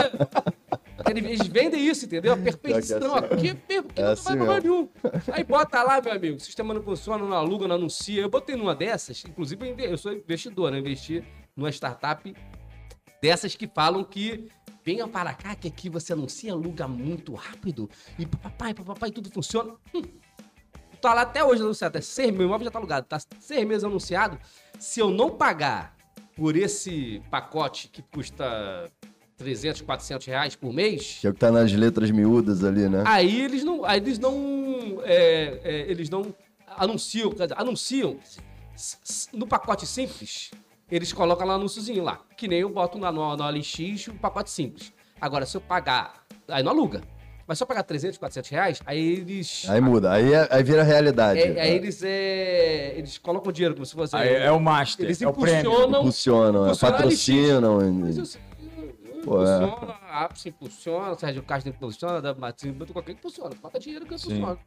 [1.10, 2.32] eles vendem isso, entendeu?
[2.32, 4.88] A perfeição aqui é per- que É não assim vai lugar nenhum.
[5.32, 8.22] Aí bota lá, meu amigo, o sistema não funciona, não aluga, não anuncia.
[8.22, 10.78] Eu botei numa dessas, inclusive eu sou investidor, né?
[10.78, 11.24] Investi
[11.56, 12.34] numa startup
[13.20, 14.48] dessas que falam que
[14.84, 17.88] venha para cá, que aqui você anuncia, aluga muito rápido,
[18.18, 19.74] e papai, papai, tudo funciona.
[19.94, 20.02] Hum.
[21.00, 23.84] Tá lá até hoje anunciado, é seis, meu imóvel já tá alugado, tá seis meses
[23.84, 24.38] anunciado.
[24.78, 25.96] Se eu não pagar
[26.36, 28.88] por esse pacote que custa
[29.36, 33.02] 300, 400 reais por mês, Que é o que tá nas letras miúdas ali, né?
[33.06, 36.34] Aí eles não, aí eles não, é, é, eles não
[36.76, 38.18] anunciam, quer dizer, anunciam
[39.32, 40.50] no pacote simples.
[40.90, 44.50] Eles colocam lá anúnciozinho lá, que nem eu boto lá no, no OLX o pacote
[44.50, 44.92] simples.
[45.20, 47.00] Agora, se eu pagar, aí não aluga.
[47.46, 50.82] Mas se eu pagar 300, 400 reais, aí eles, Aí muda, aí, é- aí vira
[50.82, 51.40] realidade.
[51.40, 54.14] é, aí eles, é, eles colocam o dinheiro como se fosse.
[54.14, 55.60] Aí é o master, Eles é o prêmio.
[55.72, 56.02] impulsionam.
[56.04, 57.78] Funcionam, é, patrocinam.
[58.00, 58.40] Mas eu-
[59.24, 59.60] Pô, é.
[59.68, 63.54] Funciona, a Apps impulsiona, Sérgio Castro impulsiona, da Martins, qualquer que funciona.
[63.60, 64.58] Bota dinheiro que funciona.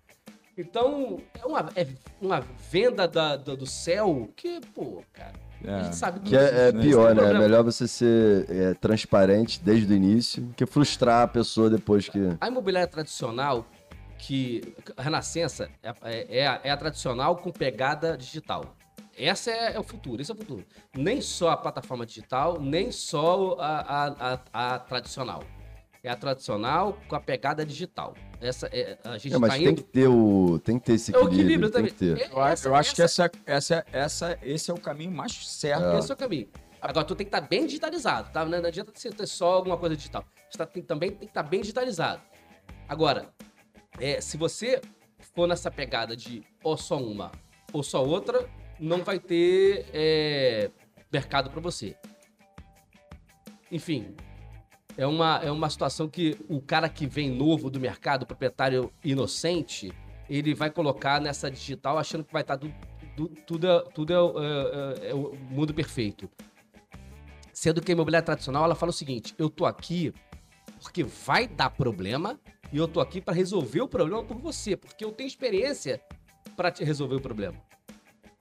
[0.57, 1.85] Então, é uma, é
[2.21, 2.39] uma
[2.71, 5.33] venda da, da- do céu que, pô, cara,
[5.65, 5.83] a É.
[5.83, 7.29] gente sabe Que é, é não pior, né?
[7.29, 12.19] É melhor você ser é, transparente desde o início que frustrar a pessoa depois que.
[12.39, 13.65] A imobiliária tradicional,
[14.17, 18.73] que a Renascença é, é- é a, é a tradicional com pegada digital.
[19.17, 20.65] Essa é, é o futuro, esse é o futuro.
[20.95, 25.43] Nem só a plataforma digital, nem só a, a- a- a tradicional.
[26.03, 28.13] É a tradicional com a pegada digital.
[28.39, 29.75] Essa é, a gente É, mas tá tem indo...
[29.83, 30.59] que ter o.
[30.63, 31.41] Tem que ter esse É o equilíbrio.
[31.67, 32.15] equilíbrio tem também.
[32.15, 32.31] que ter.
[32.31, 35.97] Eu, acho- eu acho que essa, essa, essa, esse é o caminho mais certo.
[35.97, 36.47] Esse é o caminho.
[36.79, 38.45] Agora, tu tem que estar bem digitalizado, tá?
[38.45, 40.23] Não adianta você ter só alguma coisa digital.
[40.47, 42.21] Você tá- tem, também tem que estar bem digitalizado.
[42.87, 43.33] Agora,
[43.99, 44.79] é, se você
[45.33, 47.31] for nessa pegada de ou só uma
[47.73, 48.47] ou só outra,
[48.79, 50.69] não vai ter é,
[51.11, 51.95] mercado para você.
[53.71, 54.15] Enfim,
[54.97, 58.91] é uma, é uma situação que o cara que vem novo do mercado, o proprietário
[59.03, 59.91] inocente,
[60.29, 62.73] ele vai colocar nessa digital achando que vai estar tudo,
[63.45, 66.29] tudo, é, tudo é, é- é- é o mundo perfeito.
[67.53, 70.13] Sendo que a imobiliária tradicional, ela fala o seguinte, eu tô aqui
[70.81, 72.39] porque vai dar problema
[72.71, 76.01] e eu tô aqui para resolver o problema por você, porque eu tenho experiência
[76.55, 77.64] para te resolver o problema.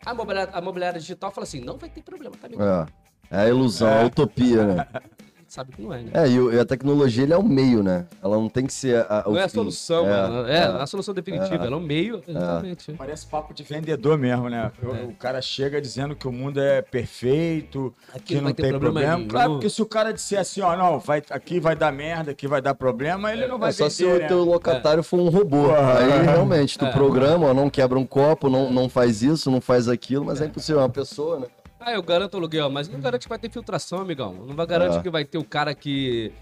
[0.05, 2.63] A imobiliária, a imobiliária digital fala assim, não vai ter problema, tá, amigo?
[2.63, 2.87] É.
[3.31, 4.87] É a ilusão, a utopia, né?
[5.49, 6.11] Sabe que não é, né?
[6.15, 8.07] É, e, a tecnologia ele é o meio, né?
[8.23, 10.49] Ela não tem que ser a, o Não é a solução, É, mano.
[10.49, 12.93] É, a solução definitiva, ela é o meio, exatamente.
[12.93, 14.73] Parece papo de vendedor mesmo, né?
[14.83, 18.95] O, o cara chega dizendo que o mundo é perfeito, Aqui que não tem problema
[18.95, 19.29] problema.
[19.29, 22.47] Claro, porque se o cara disser assim, ó, não, vai, aqui vai dar merda, aqui
[22.47, 24.27] vai dar problema, ele não vai É só vender, se o né?
[24.27, 25.75] teu locatário for um robô.
[25.75, 29.89] Aí realmente, tu programa, ó, não quebra um copo, não, não faz isso, não faz
[29.89, 31.47] aquilo, mas é impossível, é uma pessoa, né?
[31.85, 34.33] Ah, eu garanto o aluguel, mas não garante que vai ter filtração, amigão.
[34.47, 35.03] Não vai garante É.
[35.03, 36.33] que vai ter o cara que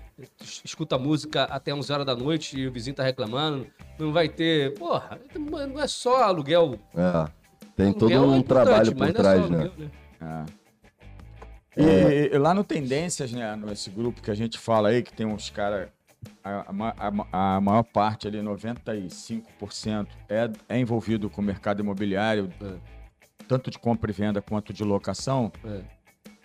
[0.40, 3.66] es- escuta música até 11 horas da noite e o vizinho tá reclamando.
[3.98, 4.74] Não vai ter.
[4.78, 6.78] Porra, não é só aluguel.
[6.94, 7.28] É.
[7.74, 9.58] Tem todo Aluguel é um importante, trabalho por é trás, né?
[9.62, 10.62] aluguel, É.
[11.74, 15.24] E, e lá no Tendências, né, nesse grupo que a gente fala aí, que tem
[15.26, 15.88] uns caras,
[16.44, 21.80] a, a a ma- a maior parte ali, 95%, é, é envolvido com o mercado
[21.80, 22.52] imobiliário,
[23.48, 25.52] tanto de compra e venda quanto de locação.
[25.64, 25.80] É.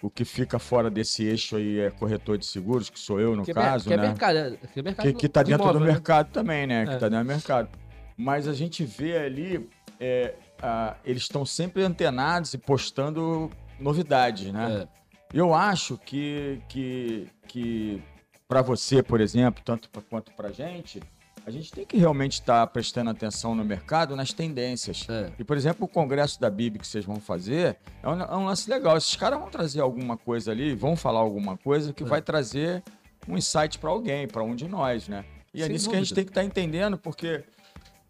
[0.01, 3.43] O que fica fora desse eixo aí é corretor de seguros, que sou eu no
[3.43, 4.07] Que é, caso, que é né?
[4.07, 5.91] mercado, é- que é mercado que, que tá de dentro imóvel, do né?
[5.91, 6.85] mercado também, né?
[6.85, 6.97] Que É.
[6.97, 7.69] tá dentro do mercado.
[8.15, 9.67] Mas a gente vê ali,
[9.99, 14.87] é, a- eles estão sempre antenados e postando novidades, né?
[14.93, 14.97] É.
[15.33, 18.01] Eu acho que, que, que
[18.47, 21.01] para você, por exemplo, tanto pra, quanto para gente,
[21.47, 25.07] a gente tem que realmente estar prestando atenção no mercado, nas tendências.
[25.09, 25.31] É.
[25.39, 28.45] E, por exemplo, o congresso da BIB que vocês vão fazer é um, é um
[28.45, 28.97] lance legal.
[28.97, 32.05] Esses caras vão trazer alguma coisa ali, vão falar alguma coisa que É.
[32.05, 32.83] vai trazer
[33.25, 35.23] um insight para alguém, para um de nós, né?
[35.53, 36.15] E é Sem nisso que a gente dúvida.
[36.15, 37.45] tem que estar entendendo, porque.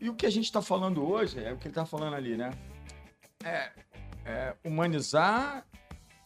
[0.01, 2.35] E o que a gente está falando hoje, é o que ele está falando ali,
[2.35, 2.51] né?
[3.43, 3.69] É,
[4.25, 5.63] é humanizar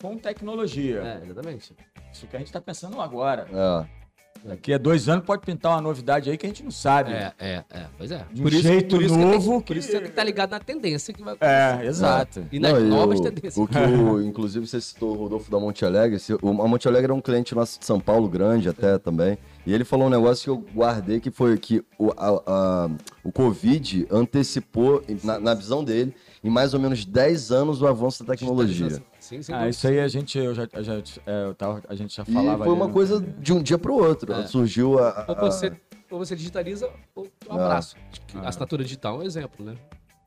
[0.02, 1.02] com tecnologia.
[1.21, 1.76] É, exatamente.
[2.13, 3.47] Isso que a gente está pensando agora.
[3.52, 4.00] É.
[4.43, 7.11] Daqui a dois anos pode pintar uma novidade aí que a gente não sabe.
[7.11, 7.85] É, é, é.
[7.95, 8.25] Pois é.
[8.33, 10.23] De um jeito por isso que novo tem- por que- isso você tem que estar
[10.23, 12.43] ligado na tendência que vai É, exato.
[12.51, 13.55] E nas Não, e novas o- tendências.
[13.57, 16.17] O que o, inclusive você citou o Rodolfo da Monte Alegre.
[16.17, 19.37] se- o- A Monte Alegre é um cliente nosso de São Paulo, grande até também.
[19.63, 22.89] E ele falou um negócio que eu guardei que foi que o, a- a-
[23.23, 28.23] o Covid antecipou, na, na visão dele, em mais ou menos 10 anos o avanço
[28.23, 29.03] da tecnologia.
[29.39, 30.93] Sem Ah, isso aí a gente, eu já, eu já,
[31.25, 32.63] é, eu tava, a gente já E falava.
[32.63, 34.33] foi ali uma no- coisa de um dia para o outro.
[34.33, 34.47] É.
[34.47, 35.25] Surgiu a.
[35.27, 35.71] Ou a- você,
[36.09, 37.95] ou você digitaliza ou um abraço.
[38.11, 38.45] Tipo, Ah.
[38.45, 39.75] A assinatura digital é um exemplo, né?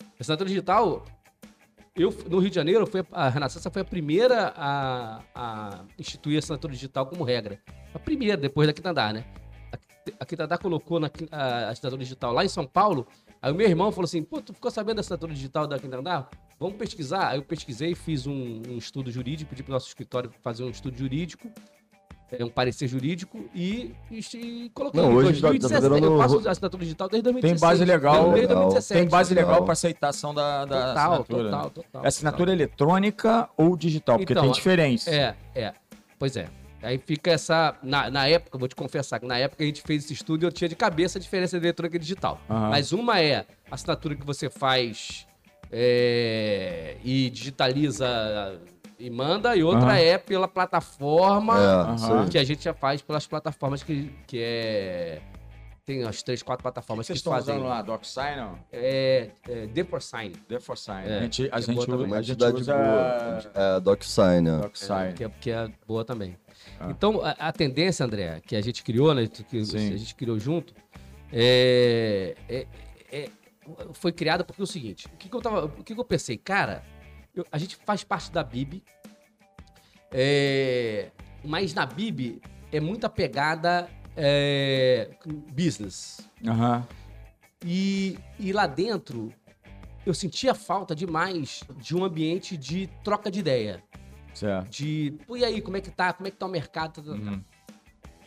[0.00, 1.04] A assinatura digital,
[1.96, 6.38] eu, no Rio de Janeiro, foi, a Renascença foi a primeira a, a instituir a
[6.38, 7.58] assinatura digital como regra.
[7.92, 9.24] A primeira, depois da Quintandar, né?
[10.20, 13.06] A, Quintandar colocou na, a, a assinatura digital lá em São Paulo.
[13.40, 16.28] Aí o meu irmão falou assim: pô, tu ficou sabendo da assinatura digital da Quintandar?
[16.58, 17.28] Vamos pesquisar.
[17.28, 20.70] Aí eu pesquisei, fiz um, um estudo jurídico, pedi para o nosso escritório fazer um
[20.70, 21.50] estudo jurídico
[22.38, 25.82] é, um parecer jurídico e, e, e coloquei Não, hoje tá- tá 2017.
[25.82, 27.60] virando eu faço assinatura digital desde Tem 2016.
[27.60, 28.14] base legal.
[28.32, 28.56] Desde Legal.
[28.62, 29.00] 2017.
[29.00, 29.62] Tem base Legal.
[29.64, 31.44] para aceitação da, da Total, assinatura.
[31.44, 31.70] total, né?
[31.74, 32.04] total.
[32.04, 34.18] É assinatura eletrônica ou digital?
[34.18, 35.10] Porque Então, tem diferença.
[35.10, 35.72] É, é.
[36.18, 36.48] Pois é.
[36.82, 37.76] Aí fica essa.
[37.82, 40.46] Na, na época, vou te confessar que na época a gente fez esse estudo e
[40.46, 42.38] eu tinha de cabeça a diferença de eletrônica e digital.
[42.48, 42.70] Aham.
[42.70, 43.36] Mas uma é
[43.70, 45.26] a assinatura que você faz
[45.76, 48.60] é, e digitaliza
[48.96, 49.96] e manda, e outra Aham.
[49.98, 52.30] é pela plataforma É, aí.
[52.30, 55.20] que a gente já faz pelas plataformas que, que é.
[55.84, 57.56] Tem umas três, quatro plataformas Vocês que estão fazem.
[57.56, 58.58] usando lá DocSign, não?
[58.72, 60.32] É, é DeforSign.
[60.48, 61.06] DeforSign.
[61.06, 62.06] É, a gente, a é gente, também.
[62.06, 63.42] Uma a gente entidade usa boa.
[63.54, 64.58] É, DocSign, né?
[64.62, 65.12] DocSign.
[65.12, 66.38] Que é, que é boa também.
[66.80, 66.86] Ah.
[66.88, 69.26] Então, a, a tendência, André, que a gente criou, né?
[69.26, 69.92] Que Sim.
[69.92, 70.72] a gente criou junto,
[71.30, 72.66] é, é- é-
[73.94, 76.04] foi criada porque é o seguinte: o que, que eu, tava, o que, que eu
[76.04, 76.36] pensei?
[76.36, 76.82] Cara,
[77.34, 78.82] eu- a gente faz parte da BIB,
[80.12, 81.10] é,
[81.44, 82.40] mas na BIB
[82.72, 85.10] é muita pegada é,
[85.52, 86.20] business.
[86.46, 86.86] Aham.
[87.64, 89.32] E, e lá dentro,
[90.04, 93.82] eu sentia falta demais de um ambiente de troca de ideia
[94.34, 94.70] Certo.
[94.70, 96.12] de, pô, e aí, como é que tá?
[96.12, 97.02] Como é que tá o mercado?
[97.02, 97.30] Tá, tá, tá.
[97.30, 97.42] Uhum.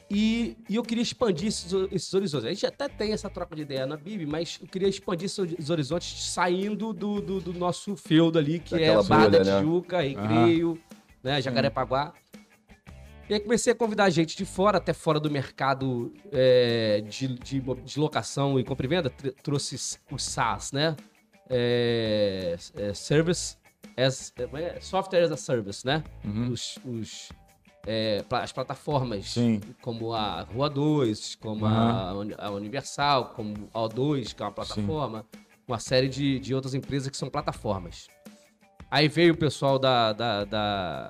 [0.10, 2.46] E, e eu queria expandir esses, esses horizontes.
[2.46, 5.70] A gente até tem essa troca de ideia na BIB, mas eu queria expandir esses
[5.70, 9.60] horizontes saindo do, do, do nosso feudo ali, que Daquela é Barra da né?
[9.60, 10.82] Tijuca, Recreio,
[11.22, 12.14] né, Jacarepaguá.
[13.30, 17.60] E aí comecei a convidar gente de fora, até fora do mercado é, de, de,
[17.60, 19.10] de locação e compra e venda.
[19.10, 19.76] Tr- trouxe
[20.10, 20.96] os SaaS, né?
[21.50, 23.58] É, é, service
[23.98, 26.04] as, é, Software as a Service, né?
[26.24, 26.52] Uhum.
[26.52, 27.30] os, os,
[27.88, 29.62] é, as plataformas Sim.
[29.82, 34.52] como a Rua 2, como a, Uni- a Universal, como a O2, que é uma
[34.52, 35.26] plataforma,
[35.68, 38.08] uma série de, de outras empresas que são plataformas.
[38.92, 41.10] Aí veio o pessoal da, da- da-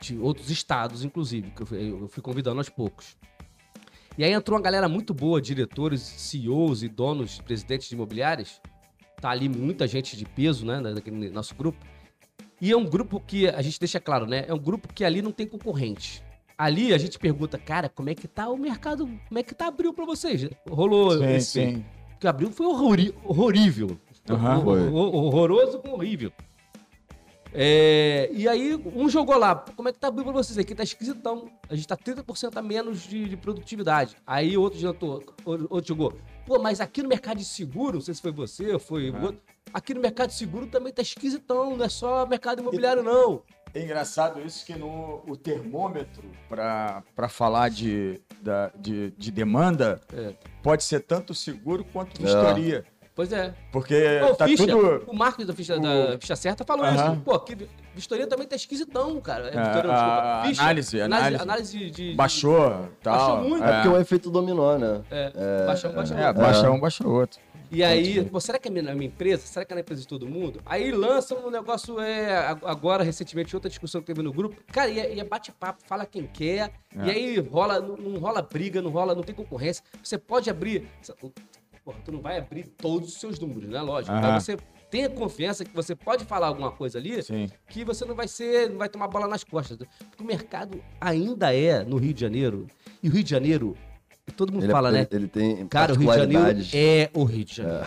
[0.00, 3.16] de outros estados, inclusive, que eu fui, eu fui convidando aos poucos.
[4.16, 8.60] E aí entrou uma galera muito boa, diretores, CEOs e donos, presidentes de imobiliárias.
[9.20, 11.78] Tá ali muita gente de peso, né, naquele nosso grupo.
[12.62, 14.44] E é um grupo que a gente deixa claro, né?
[14.46, 16.22] É um grupo que ali não tem concorrente.
[16.56, 19.04] Ali a gente pergunta, cara, como é que tá o mercado?
[19.28, 20.48] Como é que tá abril pra vocês?
[20.70, 21.50] Rolou Sim, esse.
[21.50, 21.84] sim.
[22.10, 23.98] Porque abril foi horrível.
[24.62, 24.88] Foi.
[24.88, 26.30] hor- horroroso com horrível.
[27.54, 30.56] É, e aí, um jogou lá, como é que tá abril pra vocês?
[30.56, 31.50] Aqui tá esquisitão.
[31.68, 34.16] A gente tá 30% a menos de, de produtividade.
[34.26, 36.14] Aí outro jantou, outro jogou.
[36.46, 39.22] Pô, mas aqui no mercado de seguro, não sei se foi você ou foi o
[39.22, 39.40] outro,
[39.72, 43.42] aqui no mercado de seguro também tá esquisitão, não é só mercado imobiliário, não.
[43.74, 50.34] É engraçado isso que no o termômetro para falar de, da, de, de demanda É.
[50.62, 52.84] pode ser tanto seguro quanto vistoria.
[53.22, 53.54] Pois é.
[53.70, 55.04] Porque Ô, tá ficha, tudo.
[55.06, 57.12] O Marcos da ficha, o- da ficha certa falou Aham.
[57.12, 57.20] isso.
[57.24, 57.56] Pô, aqui,
[57.94, 59.44] vistoria também tá esquisitão, cara.
[59.48, 60.42] É, É, vistoria, a-.
[60.44, 61.42] Ficha, análise, análise.
[61.42, 63.16] análise de, de- Baixou tal.
[63.36, 63.64] Baixou muito.
[63.64, 65.02] É porque é um efeito dominó, né?
[65.08, 66.42] É, baixa um, baixa É, outro.
[66.42, 67.40] baixa um, baixa outro.
[67.70, 69.46] E aí, pô, será que é minha, na minha empresa?
[69.46, 70.60] Será que é na empresa de todo mundo?
[70.66, 74.56] Aí lançam um negócio, é, ag- agora, recentemente, outra discussão que teve no grupo.
[74.72, 76.72] Cara, e é, e é bate-papo, fala quem quer.
[76.94, 77.06] É.
[77.06, 79.82] E aí rola, não, não rola briga, não rola, não tem concorrência.
[80.02, 80.86] Você pode abrir.
[81.84, 83.80] Porra, tu não vai abrir todos os seus números, né?
[83.80, 84.14] Lógico.
[84.14, 84.32] Aham.
[84.32, 84.56] Mas você
[84.90, 87.48] tenha confiança que você pode falar alguma coisa ali Sim.
[87.68, 89.78] que você não vai ser, não vai tomar bola nas costas.
[89.78, 92.66] Porque o mercado ainda é no Rio de Janeiro.
[93.02, 93.76] E o Rio de Janeiro,
[94.30, 95.06] todo mundo Ele, fala, ele, né?
[95.10, 97.84] ele tem Cara, o Rio de Janeiro é o Rio de Janeiro.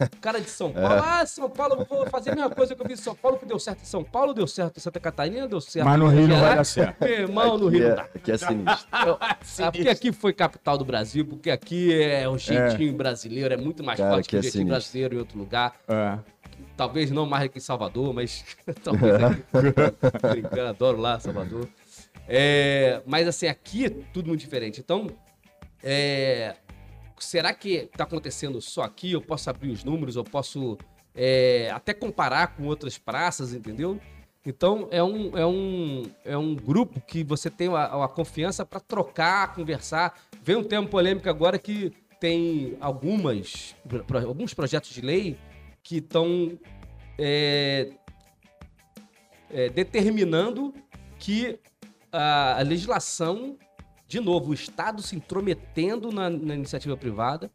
[0.00, 2.82] O cara de São Paulo, ah, São Paulo, eu vou fazer a mesma coisa que
[2.82, 4.98] eu fiz em São Paulo, que deu certo em São Paulo, deu certo em Santa
[4.98, 7.00] Catarina, deu certo Mas no em Rio não vai dar certo.
[7.04, 8.02] Meu irmão, no Aqui Rio é, não dá.
[8.02, 8.88] aqui é sinistro.
[9.06, 9.36] Eu- ah,
[9.72, 13.98] porque aqui foi capital do Brasil, porque aqui é o jeitinho brasileiro, é muito mais
[14.00, 14.74] Cara, forte que que o é jeitinho sinistro.
[14.82, 15.74] brasileiro em outro lugar.
[15.86, 16.18] É.
[16.76, 18.44] Talvez não mais que em Salvador, mas
[18.82, 19.42] talvez aqui.
[20.30, 21.68] Brincando, adoro lá Salvador.
[22.28, 24.80] É, mas assim, aqui é tudo muito diferente.
[24.80, 25.08] Então,
[25.82, 26.56] é,
[27.18, 29.12] será que está acontecendo só aqui?
[29.12, 30.78] Eu posso abrir os números, eu posso
[31.14, 34.00] é, até comparar com outras praças, entendeu?
[34.44, 39.54] Então é um, é um, é um grupo que você tem a, confiança para trocar,
[39.54, 40.18] conversar.
[40.42, 43.74] Vem um tema polêmico agora que tem algumas,
[44.26, 45.36] alguns projetos de lei
[45.82, 46.58] que estão
[47.18, 47.90] é,
[49.50, 50.72] é, determinando
[51.18, 51.58] que
[52.12, 53.56] a legislação,
[54.10, 57.48] de novo, o Estado se intrometendo na, na iniciativa privada,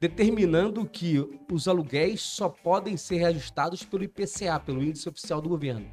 [0.00, 5.88] determinando que os aluguéis só podem ser reajustados pelo IPCA, pelo Índice Oficial do Governo.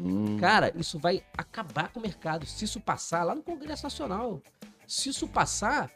[0.00, 2.44] Hum, Cara, isso vai acabar com o mercado.
[2.44, 4.42] Se isso passar lá no Congresso Nacional,
[4.84, 5.92] se isso passar,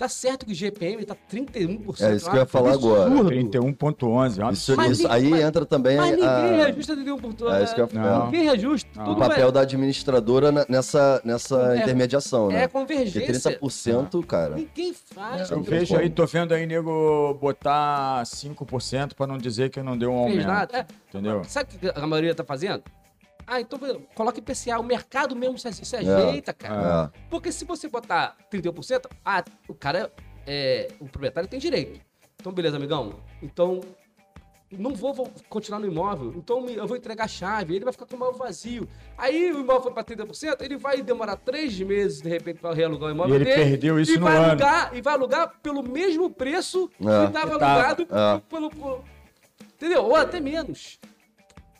[0.00, 2.00] tá certo que o GPM tá 31%.
[2.00, 3.06] É isso que eu ia falar agora.
[3.06, 3.28] absurdo.
[3.28, 4.40] 31,11.
[4.40, 4.74] é um isso.
[4.74, 7.54] Mas isso- aí ninguém- entra também Mas ninguém a- reajusta 31%.
[7.54, 8.02] É isso que eu ia Não.
[8.10, 8.24] falar.
[8.24, 8.88] Ninguém reajusta.
[8.96, 9.12] Não.
[9.12, 12.68] o papel da administradora nessa, nessa É- intermediação, é né?
[12.68, 13.50] Porque convergência.
[13.58, 14.56] 30%, cara.
[14.56, 15.50] Ninguém faz.
[15.50, 20.10] Eu vejo aí, tô vendo aí, nego, botar 5% pra não dizer que não deu
[20.12, 20.46] um fez aumento.
[20.46, 20.78] nada.
[20.78, 21.42] É, Entendeu?
[21.44, 22.82] Sabe o que a maioria tá fazendo?
[23.52, 23.78] Ah, então
[24.14, 24.78] coloca IPCA.
[24.78, 27.10] O mercado mesmo se, se ajeita, cara.
[27.14, 27.20] É.
[27.28, 30.12] Porque se você botar 31%, ah, o cara,
[30.46, 32.00] é, o proprietário tem direito.
[32.40, 33.14] Então, beleza, amigão.
[33.42, 33.80] Então,
[34.70, 36.32] não vou, vou continuar no imóvel.
[36.36, 37.74] Então, eu vou entregar a chave.
[37.74, 38.88] Ele vai ficar com o imóvel vazio.
[39.18, 43.08] Aí, o imóvel foi para 30%, ele vai demorar três meses, de repente, para realugar
[43.08, 43.56] o E imóvel ele dele.
[43.64, 44.46] perdeu isso e no vai ano.
[44.50, 47.02] alugar, E vai alugar pelo mesmo preço É.
[47.02, 48.40] que estava alugado é.
[48.48, 49.04] pelo, pelo-
[49.74, 50.04] Entendeu?
[50.04, 51.00] Ou até menos.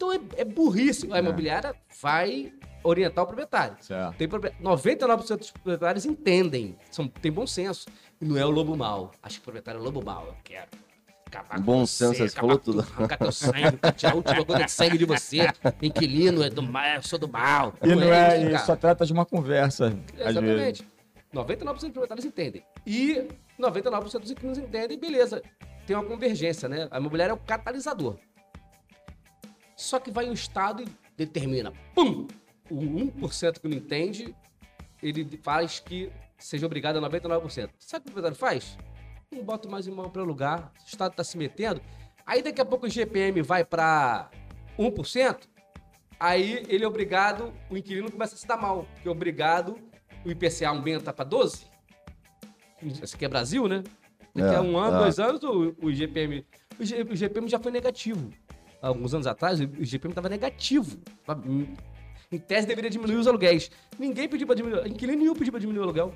[0.00, 1.06] Então, é, é burrice.
[1.12, 2.50] A imobiliária vai
[2.82, 3.76] orientar o proprietário.
[3.82, 4.16] Certo.
[4.16, 7.86] Tem proprietário- 99% dos proprietários entendem, são, tem bom senso.
[8.18, 9.12] E não é o lobo mau.
[9.22, 10.28] Acho que o proprietário é o lobo mau.
[10.28, 10.68] Eu quero
[11.26, 12.80] acabar com Bom você, senso, você falou tudo.
[12.80, 15.40] Arrancar teu sangue, arrancar a última gota de sangue de você.
[15.82, 17.74] Inquilino é do mal, eu sou do mal.
[17.82, 18.64] E não é, isso, e cara.
[18.64, 19.94] só trata de uma conversa.
[20.18, 20.82] Exatamente.
[21.34, 22.64] 99% dos proprietários entendem.
[22.86, 23.28] E
[23.60, 25.42] 99% dos inquilinos entendem, beleza.
[25.86, 26.88] Tem uma convergência, né?
[26.90, 28.16] A imobiliária é o catalisador.
[29.80, 32.26] Só que vai o Estado e determina, pum!
[32.70, 34.34] O 1% que não entende,
[35.02, 37.70] ele faz que seja obrigado a 99%.
[37.78, 38.76] Sabe o que o proprietário faz?
[39.32, 41.80] Não bota mais imóvel para alugar, o Estado está se metendo.
[42.26, 44.30] Aí daqui a pouco o GPM vai para
[44.78, 45.48] 1%,
[46.18, 49.78] aí ele é obrigado, o inquilino começa a se dar mal, porque é obrigado,
[50.24, 51.66] o IPCA aumenta para 12%.
[52.82, 53.82] Isso aqui é Brasil, né?
[54.34, 55.00] Daqui É, a um ano, é.
[55.00, 56.46] dois anos, o, o GPM.
[56.78, 58.30] O, G- o GPM já foi negativo.
[58.80, 60.98] Alguns anos atrás, o GPM estava negativo.
[62.32, 63.70] Em tese, deveria diminuir os aluguéis.
[63.98, 64.86] Ninguém pediu para diminuir.
[64.86, 66.14] Inquilino nenhum pediu para diminuir o aluguel.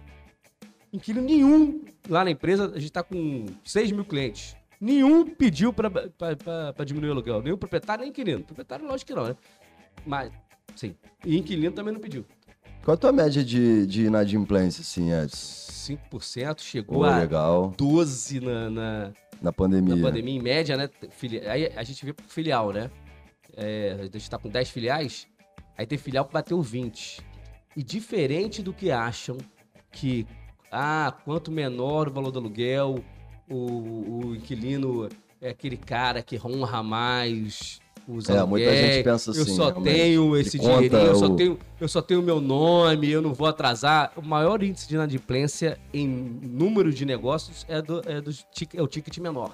[0.93, 1.85] Inquilino nenhum.
[2.09, 4.57] Lá na empresa, a gente está com 6 mil clientes.
[4.81, 5.91] Nenhum pediu para
[6.85, 7.43] diminuir o aluguel.
[7.43, 8.41] Nem o proprietário, nem o inquilino.
[8.41, 9.37] O proprietário, lógico que não, né?
[10.07, 10.31] Mas,
[10.77, 10.95] sim.
[11.25, 12.25] E inquilino também não pediu.
[12.85, 15.65] Qual a tua média de, de inadimplência, assim, Edson?
[16.13, 17.73] 5% chegou Pô, a legal.
[17.77, 19.13] 12 na- na,
[19.45, 19.95] Na pandemia.
[19.95, 20.89] na pandemia, em média, né?
[21.47, 22.91] Aí a gente vê por filial, né?
[23.55, 25.29] É, a gente tá com 10 filiais,
[25.77, 27.21] aí tem filial que bateu 20.
[27.77, 29.37] E diferente do que acham
[29.93, 30.27] que,
[30.73, 33.05] ah, quanto menor o valor do aluguel,
[33.49, 35.11] o, o inquilino
[35.43, 39.93] é aquele cara que honra mais os É, muita gente pensa Eu assim, só realmente.
[39.95, 43.33] tenho esse conta dinheirinho, eu só, o- tenho, eu só tenho meu nome, eu não
[43.33, 44.13] vou atrasar.
[44.17, 48.21] O maior índice de inadimplência em número de negócios é, do, é,
[48.53, 49.53] tic- é o ticket menor.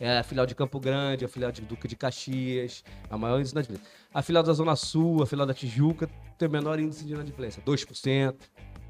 [0.00, 3.52] É a filial de Campo Grande, a filial de Duque de Caxias, a maior índice
[3.52, 3.86] de inadimplência.
[4.14, 6.08] A filial da Zona Sul, a filial da Tijuca,
[6.38, 8.34] tem o menor índice de inadimplência, 2%.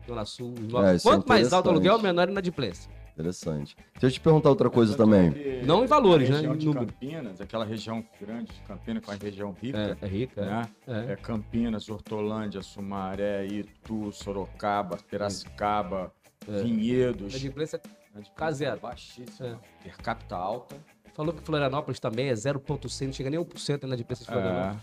[0.06, 2.90] Zona Sul, É, é Quanto mais alto o aluguel, menor inadimplência.
[3.18, 3.76] Interessante.
[3.94, 5.34] Deixa eu te perguntar outra coisa também.
[5.66, 6.56] Não em valores, a né?
[6.56, 6.72] de.
[6.72, 10.62] Campinas, aquela região grande de Campinas com a região rica, É, é rica, né?
[10.86, 11.12] é.
[11.12, 16.12] É Campinas, Hortolândia, Sumaré, Itu, Sorocaba, Piracicaba,
[16.46, 17.32] Vinhedos.
[17.34, 17.80] Inadimplência
[18.14, 18.80] Inadimplência K0.
[18.80, 19.60] Baixíssima.
[19.82, 20.76] Per capita alta.
[21.12, 24.82] Falou que Florianópolis também é 0,6, não chega nem 1% na inadimplência de Florianópolis.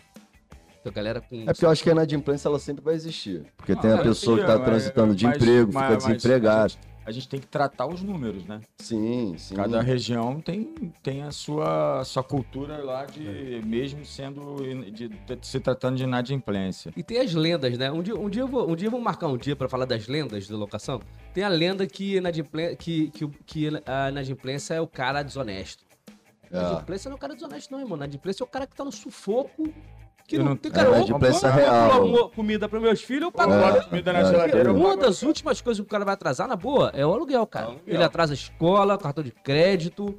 [0.86, 0.92] É.
[0.92, 1.42] Galera com.
[1.42, 3.46] É porque eu acho que a inadimplência ela sempre vai existir.
[3.58, 5.94] Porque Ah, tem a pessoa que sim, tá mas- transitando de mas- emprego, mas- fica
[6.10, 6.74] mas desempregado.
[7.06, 8.62] A gente, tem que tratar os números, né?
[8.80, 9.56] Sim, sim.
[9.56, 15.40] Cada região tem, tem a sua, sua cultura lá de mesmo sendo in- de, de-
[15.44, 16.92] se tratando de inadimplência.
[16.98, 17.92] E tem as lendas, né?
[17.92, 19.86] Um dia, um dia, eu, vou, um dia eu vou marcar um dia pra falar
[19.86, 21.00] das lendas da locação.
[21.34, 22.20] Tem a lenda que,
[22.80, 25.86] que, que, que a inadimplência é o cara desonesto.
[26.52, 26.58] É.
[26.58, 27.98] Inadimplência não é o cara desonesto, não, irmão.
[27.98, 29.72] Inadimplência é o cara que tá no sufoco.
[30.28, 30.90] Que Eu não, não- tem é, cara.
[30.98, 31.60] inadimplência ou eu
[32.14, 32.30] real.
[32.32, 35.86] comida para meus filhos, eu pago É, comida na geladeira, Uma das últimas coisas que
[35.88, 37.68] o cara vai atrasar, na boa, é o aluguel, cara.
[37.68, 37.84] aluguel.
[37.86, 40.18] Ele atrasa a escola, cartão de crédito,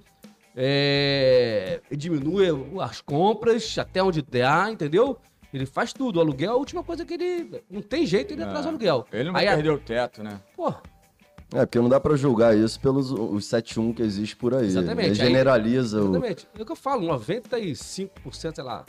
[0.54, 2.46] é, diminui
[2.80, 5.18] as compras até onde dá, entendeu?
[5.52, 6.16] Ele faz tudo.
[6.16, 7.62] O aluguel é a última coisa que ele.
[7.70, 8.44] Não tem jeito, ele É.
[8.44, 9.06] atrasa o aluguel.
[9.12, 10.40] Ele não vai Aí a- perder o teto, né?
[10.56, 10.72] Pô,
[11.54, 14.66] É, porque não dá pra julgar isso pelos os 7-1 que existe por aí.
[14.66, 15.10] Exatamente.
[15.10, 16.10] Ele Aí- generaliza o.
[16.10, 16.48] Exatamente.
[16.58, 18.84] É o que eu falo, 95%, sei lá.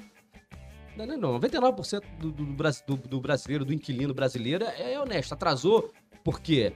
[0.98, 5.34] Não, não, não 99% do, do, do, do brasileiro, do inquilino brasileiro é, é honesto.
[5.34, 5.92] Atrasou
[6.24, 6.74] porque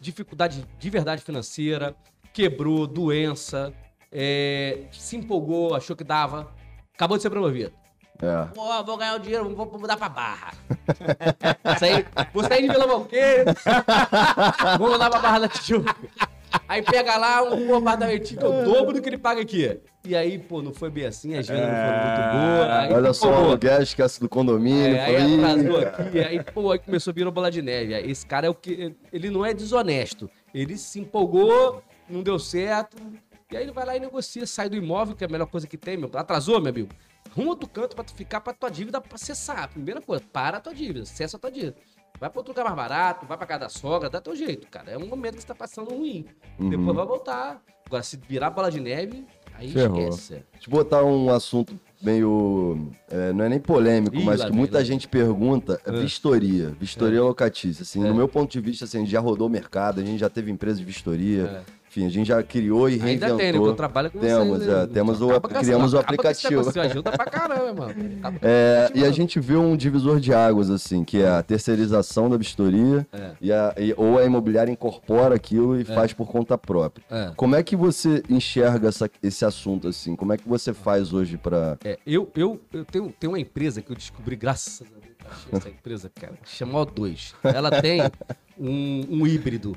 [0.00, 1.94] dificuldade de verdade financeira,
[2.32, 3.72] quebrou, doença,
[4.10, 6.52] é, se empolgou, achou que dava,
[6.94, 7.72] acabou de ser promovido.
[8.20, 8.46] É.
[8.52, 10.52] Pô, vou ganhar o dinheiro, vou, vou mudar pra Barra.
[11.78, 12.86] Saí, vou sair de Vila
[14.78, 15.94] vou mudar pra Barra da Tijuca.
[16.68, 19.80] Aí pega lá um pô, apartamentinho que é o dobro do que ele paga aqui.
[20.04, 22.70] E aí, pô, não foi bem assim, as vendas não foram muito boas.
[22.70, 24.96] Aí, Olha só, o pô, aluguel, esquece do condomínio.
[24.96, 27.60] é, aí "Ih, atrasou cara." aqui, aí, pô, aí começou a vir uma bola de
[27.62, 27.94] neve.
[27.94, 28.94] Aí Esse cara é o que.
[29.12, 30.30] Ele não é desonesto.
[30.54, 32.96] Ele se empolgou, não deu certo.
[33.50, 35.66] E aí ele vai lá e negocia, sai do imóvel, que é a melhor coisa
[35.66, 36.10] que tem, meu.
[36.14, 36.88] Atrasou, meu amigo.
[37.30, 39.68] Arruma outro canto pra tu ficar pra tua dívida pra cessar.
[39.68, 41.74] Primeira coisa, para a tua dívida, cessa a tua dívida.
[42.20, 44.90] Vai pra outro lugar mais barato, vai pra casa da sogra, dá teu jeito, cara.
[44.90, 46.26] É um momento que você tá passando ruim.
[46.58, 46.68] Uhum.
[46.70, 47.62] Depois vai voltar.
[47.86, 49.98] Agora, se virar bola de neve, aí Ferrou.
[50.08, 50.44] esquece.
[50.52, 52.90] Deixa eu botar um assunto meio.
[53.10, 55.92] é, não é nem polêmico, Ih, mas que vem, muita gente pergunta: é Ah.
[55.92, 56.74] vistoria.
[56.78, 57.82] Vistoria locatícia.
[57.82, 58.08] Assim, É.
[58.08, 60.28] No meu ponto de vista, assim, a gente já rodou o mercado, a gente já
[60.28, 61.64] teve empresa de vistoria.
[61.64, 61.77] É.
[61.90, 63.36] Enfim, a gente já criou e Ainda reinventou.
[63.38, 63.58] tem, né?
[63.58, 66.62] Eu trabalho com Temos, vocês, é, temos o- criamos o aplicativo.
[66.64, 67.94] Você ajuda pra caramba, mano.
[68.18, 72.28] Acaba É, e a gente viu um divisor de águas, assim, que é a terceirização
[72.28, 73.30] da vistoria É.
[73.40, 77.02] e a- e- ou a imobiliária incorpora aquilo e faz por conta própria.
[77.10, 77.32] É.
[77.34, 80.14] Como é que você enxerga essa- esse assunto, assim?
[80.14, 81.78] Como é que você faz hoje pra...
[81.84, 85.68] É, eu, eu, eu tenho, tenho uma empresa que eu descobri, graças a Deus, essa
[85.70, 87.34] empresa, cara, chama O2.
[87.42, 88.02] Ela tem
[88.58, 89.74] um, um híbrido.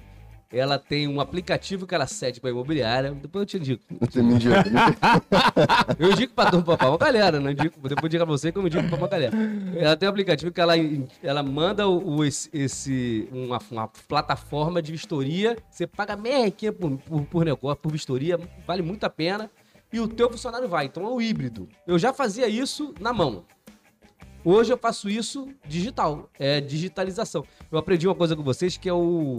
[0.54, 3.12] Ela tem um aplicativo que ela cede pra imobiliária.
[3.12, 3.84] Depois eu te indico.
[4.02, 4.64] Você me indica?
[5.97, 8.70] Eu indico pra, pra, uma galera, não indico, depois eu digo pra você como eu
[8.70, 9.36] indico pra uma galera.
[9.78, 10.74] Ela tem um aplicativo que ela,
[11.24, 15.58] ela manda o, o- esse, esse- uma, uma plataforma de vistoria.
[15.70, 19.49] Você paga merrequinha por, por, por negócio, por vistoria, vale muito a pena.
[19.93, 20.86] E o teu funcionário vai.
[20.86, 21.68] Então é o híbrido.
[21.86, 23.43] Eu já fazia isso na mão.
[24.43, 26.30] Hoje eu faço isso digital.
[26.39, 27.45] É digitalização.
[27.72, 29.38] Eu aprendi uma coisa com vocês que é o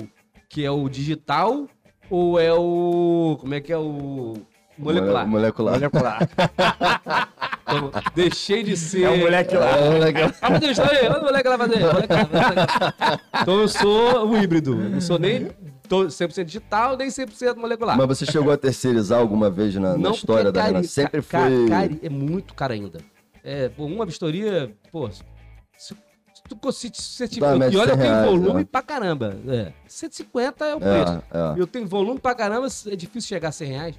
[0.53, 1.67] que é o digital
[2.11, 4.35] ou é o como é que é o
[4.79, 5.27] molecular.
[5.27, 5.75] Molecular.
[5.75, 6.29] Molecular.
[7.65, 9.05] Então, deixei de ser.
[9.05, 9.71] É o moleque lá.
[9.71, 9.73] É.
[9.73, 11.21] Ah, o moleque lá fazer.
[11.23, 13.21] moleque lá, moleque lá.
[13.41, 14.75] Então eu sou o híbrido.
[14.75, 15.49] Não sou nem
[15.89, 17.97] tô 100% digital, nem 100% molecular.
[17.97, 20.87] Mas você chegou a terceririzar alguma vez na, na Não, história da é cari- Renan?
[20.87, 21.67] Sempre foi...
[21.69, 22.99] cari- é muito caro ainda.
[23.43, 25.09] É, pô, uma vistoria, pô,
[26.57, 28.69] tu se, Tá, e olha, eu 100 tenho reais, volume né?
[28.71, 29.37] pra caramba.
[29.49, 31.13] É, 150 é o preço.
[31.33, 31.61] É, é.
[31.61, 33.95] Eu tenho volume pra caramba, é difícil chegar a 100 reais.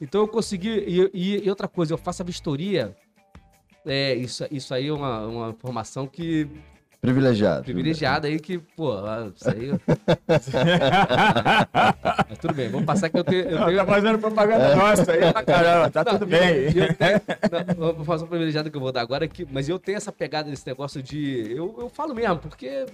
[0.00, 0.68] Então eu consegui.
[0.70, 2.96] E, e- e outra coisa, eu faço a vistoria.
[3.84, 6.48] É, isso, isso aí é uma, uma informação que.
[7.02, 7.64] Privilegiado.
[7.64, 8.94] privilegiada aí que, pô,
[9.34, 9.70] isso aí.
[12.28, 13.42] Mas tudo bem, vamos passar que eu tenho.
[13.42, 13.78] Eu Não, tenho...
[13.78, 15.90] tá fazendo propaganda nossa aí pra caramba.
[15.90, 16.66] Tá tudo bem.
[16.66, 17.20] Eu tenho-
[17.76, 20.12] não, vou fazer uma privilegiada que eu vou dar agora aqui, mas eu tenho essa
[20.12, 21.50] pegada desse negócio de.
[21.50, 22.86] Eu, eu falo mesmo, porque é,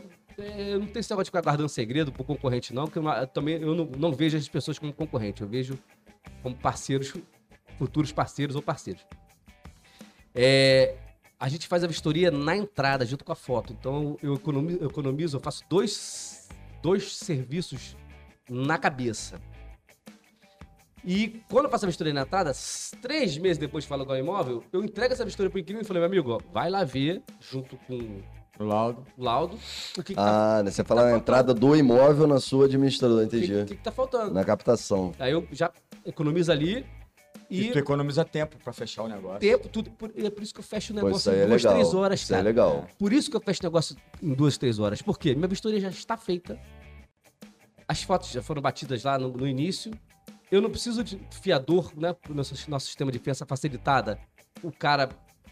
[0.72, 3.12] eu não tenho esse negócio de ficar guardando segredo pro concorrente, não, porque eu, não-
[3.14, 5.78] eu também eu não, não vejo as pessoas como concorrente, eu vejo
[6.42, 7.12] como parceiros,
[7.78, 9.02] futuros parceiros ou parceiros.
[10.34, 10.94] É,
[11.40, 13.72] a gente faz a vistoria na entrada, junto com a foto.
[13.78, 16.48] Então eu economizo, eu, economizo, eu faço dois,
[16.82, 17.96] dois serviços
[18.50, 19.40] na cabeça.
[21.04, 22.52] E quando eu faço a vistoria na entrada,
[23.00, 26.00] três meses depois de alugar o imóvel, eu entrego essa vistoria pro inquilino e falei,
[26.00, 28.20] meu amigo, ó, vai lá ver, junto com
[28.58, 29.06] O laudo.
[29.16, 29.56] o laudo,
[29.96, 30.70] o que, que, tá, Ah, né?
[30.72, 33.64] Você fala na entrada do imóvel na sua administradora, o que, entendi.
[33.64, 34.34] que que tá faltando.
[34.34, 35.12] Na captação.
[35.20, 35.70] Aí eu já
[36.04, 36.84] economizo ali
[37.50, 39.40] E e tu economiza tempo pra fechar o negócio.
[39.40, 39.90] tempo, tudo.
[39.90, 41.74] por- é por isso que eu fecho o negócio em é duas, legal.
[41.74, 42.86] três horas, Isso é legal.
[42.98, 45.00] Por isso que eu fecho o negócio em duas, três horas.
[45.00, 45.34] Por quê?
[45.34, 46.60] Minha vistoria já está feita.
[47.86, 49.92] As fotos já foram batidas lá no, no início.
[50.50, 52.14] Eu não preciso de fiador, né?
[52.28, 54.18] O nosso, nosso sistema de fiança facilitada.
[54.62, 55.08] O cara,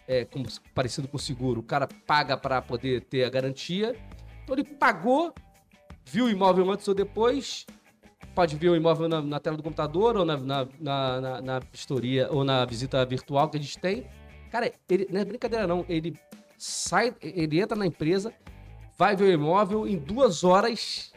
[0.06, 3.96] é, como, parecido com o seguro, o cara paga para poder ter a garantia.
[4.44, 5.32] Então ele pagou,
[6.04, 7.64] viu o imóvel antes ou depois.
[8.36, 12.28] Pode ver o imóvel na, na tela do computador ou na, na, na, na- vistoria
[12.30, 14.04] ou na visita virtual que a gente tem.
[14.52, 15.86] Cara, ele, não é brincadeira não.
[15.88, 16.14] Ele
[16.58, 18.30] sai, ele entra na empresa,
[18.98, 21.10] vai ver o imóvel, em duas horas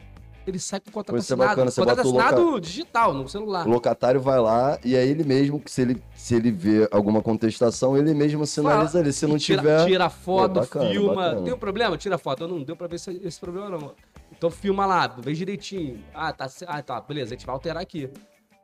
[0.46, 1.48] ele sai com o contrato assinado.
[1.50, 3.66] bacana, você contrato assinado digital, no celular.
[3.66, 7.20] O locatário vai lá e é ele mesmo que se ele, se ele vê alguma
[7.20, 9.12] contestação, ele mesmo sinaliza ali.
[9.12, 9.84] Se não tira, tiver.
[9.86, 11.14] Tira foto, Pô, bacana, filma.
[11.14, 11.42] bacana.
[11.42, 11.98] Tem um problema?
[11.98, 12.48] Tira foto.
[12.48, 13.92] Não deu pra ver esse, esse problema, não.
[14.40, 16.02] Então filma lá, vê direitinho.
[16.14, 18.08] Ah, tá, ah, tá, beleza, a gente vai alterar aqui.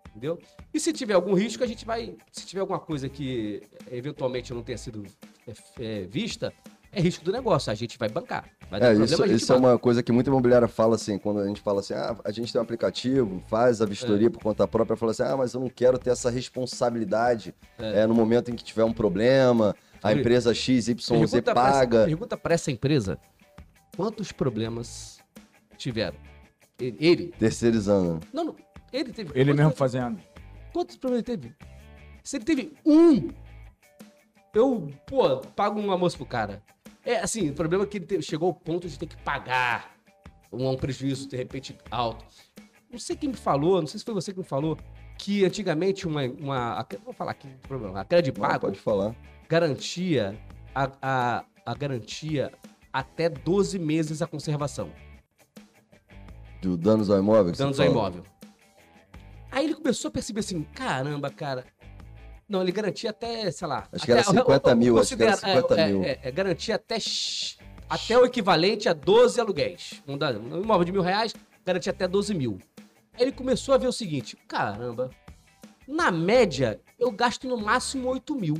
[0.09, 0.39] Entendeu?
[0.72, 2.16] E se tiver algum risco, a gente vai.
[2.33, 3.61] Se tiver alguma coisa que
[3.91, 5.05] eventualmente não tenha sido
[5.47, 6.51] é, é, vista,
[6.91, 8.49] é risco do negócio, a gente vai bancar.
[8.70, 11.41] Vai É, isso, problema, gente isso é uma coisa que muita imobiliária fala assim, quando
[11.41, 13.87] a gente fala assim, ah, a gente tem um aplicativo, faz a É.
[13.87, 18.01] vistoria por conta própria, fala assim, ah, mas eu não quero ter essa responsabilidade É.
[18.01, 22.05] é, no momento em que tiver um problema, a empresa XYZ Pergunta pra paga.
[22.07, 23.18] Pergunta pra essa empresa
[23.95, 25.16] quantos problemas
[25.77, 26.16] tiveram.
[26.79, 28.20] Ele, ele- Terceirizando.
[28.33, 28.57] não, não,
[28.93, 29.31] ele teve.
[29.39, 30.18] Ele mesmo fazendo.
[30.72, 31.55] Quantos problemas ele teve?
[32.22, 33.29] Se ele teve um,
[34.55, 36.62] eu, pô, pago um almoço pro cara.
[37.05, 39.95] É, assim, o problema é que ele chegou ao ponto de ter que pagar
[40.53, 42.24] um, um prejuízo, de repente, alto.
[42.91, 44.77] Não sei quem me falou, não sei se foi você que me falou,
[45.18, 46.22] que antigamente uma.
[46.24, 48.01] uma a- vou falar aqui, problema.
[48.01, 49.14] A Crédito Não, Pago pode falar.
[49.49, 50.37] garantia
[50.74, 52.53] a, a, a garantia
[52.93, 54.91] até 12 meses a conservação.
[56.67, 57.53] Do danos ao imóvel?
[57.53, 58.25] que danos ao imóvel.
[59.53, 61.64] Aí ele começou a perceber assim, caramba, cara.
[62.49, 63.87] Não, ele garantia até, sei lá.
[63.93, 66.03] Acho que até- era 50 mil, acho que era considera- 50 é, mil.
[66.03, 66.97] É, é, garantia até,
[67.89, 70.03] até o equivalente a 12 aluguéis.
[70.09, 71.33] Um, da- um imóvel de mil reais,
[71.64, 72.59] garantia até 12 mil.
[73.14, 75.11] Aí ele começou a ver o seguinte, caramba,
[75.87, 78.57] na média, eu gasto no máximo 8 mil.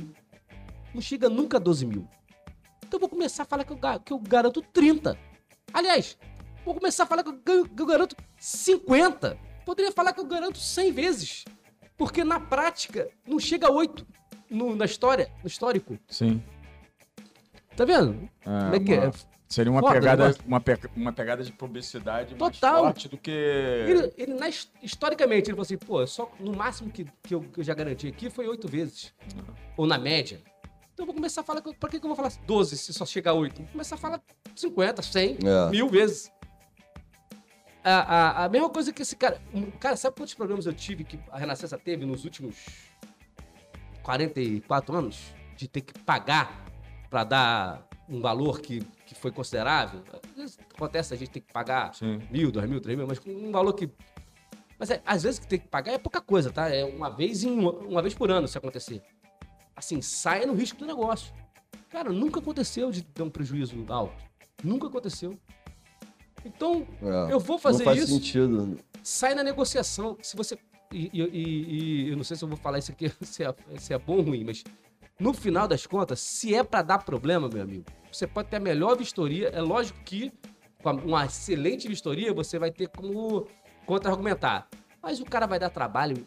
[0.93, 2.07] Não chega nunca a 12 mil.
[2.85, 5.17] Então eu vou começar a falar que eu, que eu garanto 30.
[5.73, 6.17] Aliás,
[6.67, 9.37] vou começar a falar que eu, ganho- que eu garanto 50.
[9.65, 11.45] Poderia falar que eu garanto 100 vezes.
[11.97, 14.05] Porque na prática, não chega a 8
[14.49, 15.97] no- na história, no histórico.
[16.07, 16.41] Sim.
[17.75, 18.29] Tá vendo?
[18.43, 19.11] Como é que é?
[19.47, 20.43] Seria uma Foda pegada, negócio.
[20.45, 22.73] uma, pe- uma pegada de publicidade Total.
[22.83, 23.31] mais forte do que.
[23.31, 27.41] Ele, ele na his- historicamente, ele falou assim, pô, só, no máximo que, que, eu,
[27.41, 29.13] que eu já garanti aqui foi oito vezes.
[29.77, 30.41] Ou na média.
[30.93, 33.05] Então eu vou começar a falar, pra que, que eu vou falar 12 se só
[33.05, 33.55] chega a 8?
[33.61, 34.21] Vou começar a falar
[34.55, 35.69] 50, 100, É.
[35.69, 36.29] mil vezes.
[37.89, 39.41] A, a, a mesma coisa que esse cara...
[39.79, 42.55] Cara, sabe quantos problemas eu tive que a Renascença teve nos últimos
[44.03, 45.33] 44 anos?
[45.55, 46.65] De ter que pagar
[47.09, 50.03] pra dar um valor que, que foi considerável?
[50.11, 52.19] Às vezes Acontece, a gente tem que pagar Sim.
[52.29, 53.89] mil, dois mil, três mil, mas com um valor que.
[54.77, 56.69] Mas é, às vezes que tem que pagar é pouca coisa, tá?
[56.69, 59.01] É uma vez em uma, uma vez por ano se acontecer.
[59.75, 61.33] Assim, saia no risco do negócio.
[61.89, 64.23] Cara, nunca aconteceu de ter um prejuízo alto.
[64.63, 65.35] Nunca aconteceu.
[66.45, 67.33] Então, É.
[67.33, 68.77] eu vou fazer não faz isso, sentido.
[69.03, 70.17] sai na negociação.
[70.21, 70.57] Se você.
[70.93, 73.53] E, e- e- e eu não sei se eu vou falar isso aqui, se é,
[73.77, 74.63] se é bom ou ruim, mas
[75.19, 78.59] no final das contas, se é pra dar problema, meu amigo, você pode ter a
[78.59, 79.49] melhor vistoria.
[79.49, 80.31] É lógico que
[80.81, 83.47] com uma excelente vistoria você vai ter como
[83.85, 84.67] contra-argumentar.
[85.01, 86.25] Mas o cara vai dar trabalho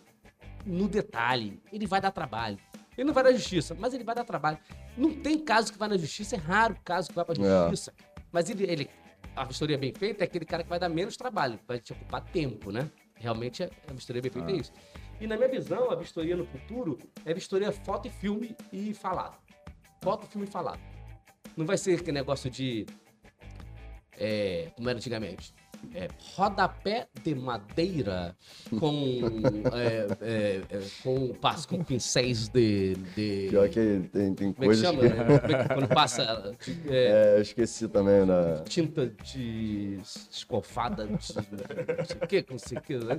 [0.67, 1.61] no detalhe.
[1.73, 2.59] Ele vai dar trabalho.
[2.99, 4.59] Ele não vai na justiça, mas ele vai dar trabalho.
[4.97, 7.69] Não tem caso que vai na justiça, é raro o caso que vai pra É.
[7.71, 7.93] justiça.
[8.33, 8.91] Mas ele, ele,
[9.41, 12.23] a vistoria bem feita é aquele cara que vai dar menos trabalho, vai te ocupar
[12.23, 12.91] tempo, né?
[13.15, 14.71] Realmente a vistoria bem feita é isso.
[15.19, 19.39] E na minha visão, a vistoria no futuro é vistoria foto e filme e falado.
[20.03, 20.81] Foto, filme e falado.
[21.57, 22.85] Não vai ser aquele negócio de.
[24.19, 25.55] É, como era antigamente.
[25.95, 28.37] É, rodapé de madeira
[28.79, 29.21] com.
[29.75, 32.95] é, é, é, com, passa com pincéis de.
[33.17, 35.01] de Pior que tem, tem como é que coisas chama?
[35.03, 35.11] que.
[35.11, 36.23] Como é que- quando passa.
[36.87, 38.63] é, É, eu esqueci também, né?
[38.69, 39.99] tinta de
[40.31, 41.43] escofada, de, não sei
[42.23, 43.19] o que, não sei o que, né?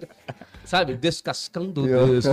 [0.64, 0.95] sabe?
[0.95, 1.88] Descascando.
[1.88, 2.30] E a- desse-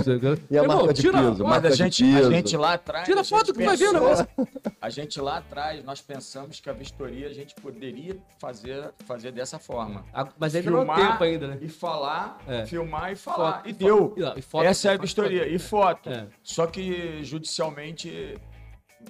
[0.49, 1.43] E a Irmão, marca de tira- piso?
[1.43, 2.27] Mas Marca a de gente, piso.
[2.27, 3.05] a gente lá atrás.
[3.05, 4.27] Tira a foto que vai ver pensou- negócio.
[4.81, 9.59] A gente lá atrás, nós pensamos que a vistoria a gente poderia fazer, fazer dessa
[9.59, 10.05] forma.
[10.37, 11.57] Mas ainda não é Filmar tempo ainda, né?
[11.61, 12.65] E falar, É.
[12.65, 13.57] filmar e falar.
[13.57, 14.13] Foto- e deu.
[14.17, 15.47] não, e foto- Essa é a foto- vistoria.
[15.47, 16.09] E foto.
[16.09, 16.27] É.
[16.43, 18.37] Só que judicialmente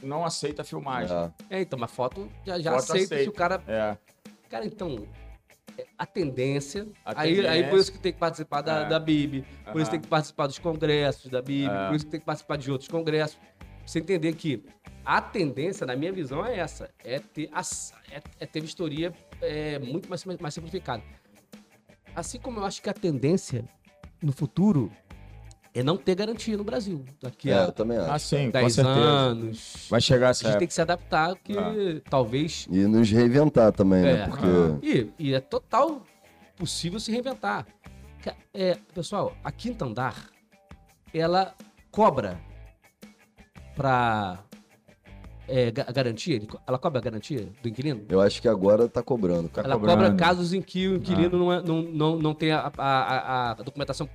[0.04, 1.16] não aceita a filmagem.
[1.50, 1.58] É.
[1.58, 3.24] É, então, mas foto já, já Foto aceita, aceita.
[3.24, 3.62] se o cara.
[3.68, 3.98] É.
[4.50, 5.08] Cara, então.
[5.78, 7.70] é, A tendência, A aí, aí tendência.
[7.70, 8.86] por isso que tem que participar da, É.
[8.90, 11.88] da BIB, por isso tem que participar dos congressos da BIB, É.
[11.88, 13.38] por isso que tem que participar de outros congressos.
[13.38, 14.64] Pra você entender que
[15.06, 17.50] a tendência, na minha visão, é essa: é ter,
[18.12, 21.04] é, é ter vistoria é, muito mais, mais simplificada.
[22.16, 23.64] Assim como eu acho que a tendência
[24.22, 24.92] no futuro
[25.74, 27.06] é não ter garantia no Brasil.
[27.22, 28.12] Daqui É, a eu também acho.
[28.12, 28.98] Ah, sim, com 10 certeza.
[29.00, 29.88] anos.
[29.90, 30.68] Vai chegar A essa gente tem época.
[30.68, 31.54] que se adaptar, que
[32.10, 32.68] talvez.
[32.70, 34.12] E nos reinventar também, né?
[34.24, 34.28] É.
[34.28, 34.48] Porque.
[34.86, 36.02] E, e é total
[36.58, 37.66] possível se reinventar.
[38.54, 40.30] É, pessoal, a quinta andar,
[41.14, 41.56] ela
[41.92, 42.40] cobra
[43.76, 44.44] pra
[45.50, 48.06] é, ga- garantia, ela cobra a garantia do inquilino?
[48.10, 49.50] Eu acho que agora tá cobrando.
[49.50, 49.98] Tá ela cobrando.
[50.04, 53.52] cobra casos em que o inquilino não, é- não, não, não tem a, a, a-
[53.52, 54.08] a documentação.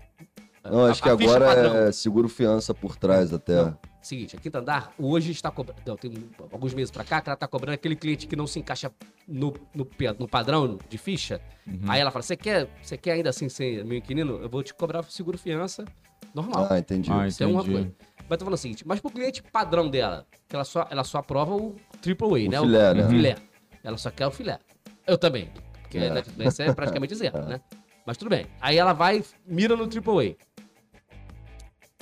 [0.65, 1.77] Não, a- acho que a agora padrão.
[1.77, 3.63] é seguro fiança por trás até.
[3.63, 3.79] Não.
[4.01, 5.81] Seguinte, a quinta andar hoje está cobrando.
[5.87, 6.13] Não, tem
[6.53, 8.93] alguns meses pra cá que ela está cobrando aquele cliente que não se encaixa
[9.27, 9.87] no, no,
[10.19, 11.41] no padrão de ficha.
[11.67, 11.81] Uhum.
[11.89, 14.37] Aí ela fala: você quer, você quer ainda assim ser meu inquilino?
[14.43, 15.87] Eu vou te cobrar seguro fiança
[16.35, 16.67] normal.
[16.71, 17.11] Ah, entendi.
[17.11, 17.75] Ah, Isso é uma entendi.
[17.77, 17.93] coisa.
[18.29, 21.19] Mas tô falando o seguinte, mas pro cliente padrão dela, que ela só, ela só
[21.19, 22.59] aprova o AAA, O né?
[22.61, 23.05] filé, o, né?
[23.05, 23.35] o filé.
[23.83, 24.59] Ela só quer o filé.
[25.07, 25.51] Eu também.
[25.83, 26.09] Porque É.
[26.09, 27.61] a Netflix é praticamente zero, né?
[28.07, 28.47] Mas tudo bem.
[28.61, 30.37] Aí ela vai, mira no AAA.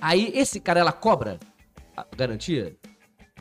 [0.00, 1.38] Aí esse cara, ela cobra
[1.96, 2.76] a garantia?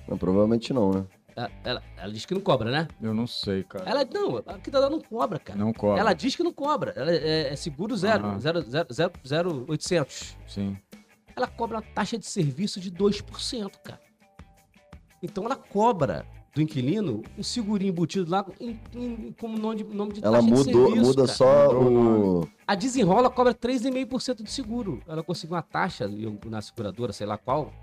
[0.07, 1.05] Não, provavelmente não, né?
[1.36, 2.88] Ela, ela, ela diz que não cobra, né?
[3.01, 3.89] Eu não sei, cara.
[3.89, 5.57] Ela, não, a Quintadora não cobra, cara.
[5.57, 5.99] Não cobra.
[5.99, 6.93] Ela diz que não cobra.
[6.95, 8.39] Ela é, é seguro zero, Aham.
[8.39, 10.36] zero, zero, zero, zero, 800.
[10.47, 10.77] Sim.
[11.42, 14.00] Ela cobra uma taxa de serviço de 2%, cara.
[15.24, 16.24] Então ela cobra
[16.54, 20.46] do inquilino um segurinho embutido lá em, em- como nome de, nome de Ela taxa
[20.48, 21.34] de mudou, serviço, muda cara.
[21.38, 22.50] só Mudou o.
[22.68, 25.02] A Desenrola cobra 3,5% de seguro.
[25.08, 26.08] Ela conseguiu uma taxa
[26.46, 27.74] na seguradora, sei lá qual.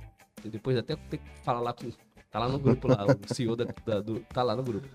[0.45, 1.91] E depois até tem que falar lá com.
[2.31, 4.87] Tá lá no grupo lá, o CEO da, da- do, tá lá no grupo.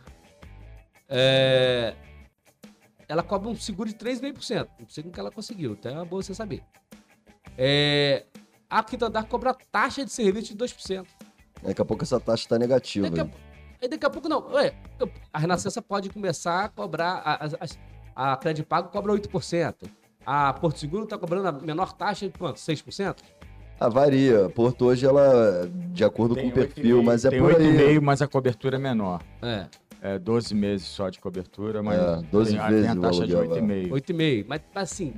[1.09, 1.95] É,
[3.09, 4.68] ela cobra um seguro de 3,5%.
[4.80, 6.64] Não sei como que ela conseguiu, até é boa você saber.
[7.57, 8.26] É,
[8.80, 11.05] a Quinta Andar cobra taxa de serviço de 2%.
[11.61, 13.09] Daqui a pouco essa taxa tá negativa.
[13.09, 13.34] Daqui a,
[13.82, 14.51] aí daqui a pouco não.
[14.51, 14.74] Ué,
[15.32, 17.21] a Renascença pode começar a cobrar.
[17.24, 17.45] A,
[18.15, 19.76] a, a Crédito Pago cobra 8%.
[20.26, 22.57] A Porto Seguro está cobrando a menor taxa de quanto?
[22.57, 23.17] 6%?
[23.80, 24.49] Ah, varia.
[24.49, 27.78] Porto hoje, ela, de acordo com o perfil, 8,5, mas é tem por aí.
[27.97, 29.21] 8,5, mas a cobertura é menor.
[29.41, 29.65] É,
[30.01, 33.26] É 12 meses só de cobertura, mas É, 12 tem, a- vezes tem a taxa
[33.28, 33.61] de aluguel lá.
[33.61, 33.91] 8,5.
[33.91, 34.45] 8,5%.
[34.47, 35.13] Mas assim,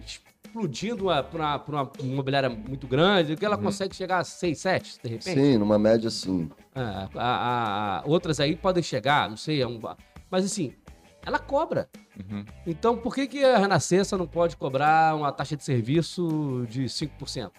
[0.46, 5.40] explodindo para uma, imobiliária muito grande, que ela consegue chegar a 6, 7, de repente.
[5.40, 6.50] Sim, numa média sim.
[6.74, 9.80] É, a- a- outras aí podem chegar, não sei, é um,
[10.30, 10.74] mas assim,
[11.26, 11.90] ela cobra.
[12.18, 12.46] Uhum.
[12.66, 17.52] Então, por que, que a Renascença não pode cobrar uma taxa de serviço de 5%?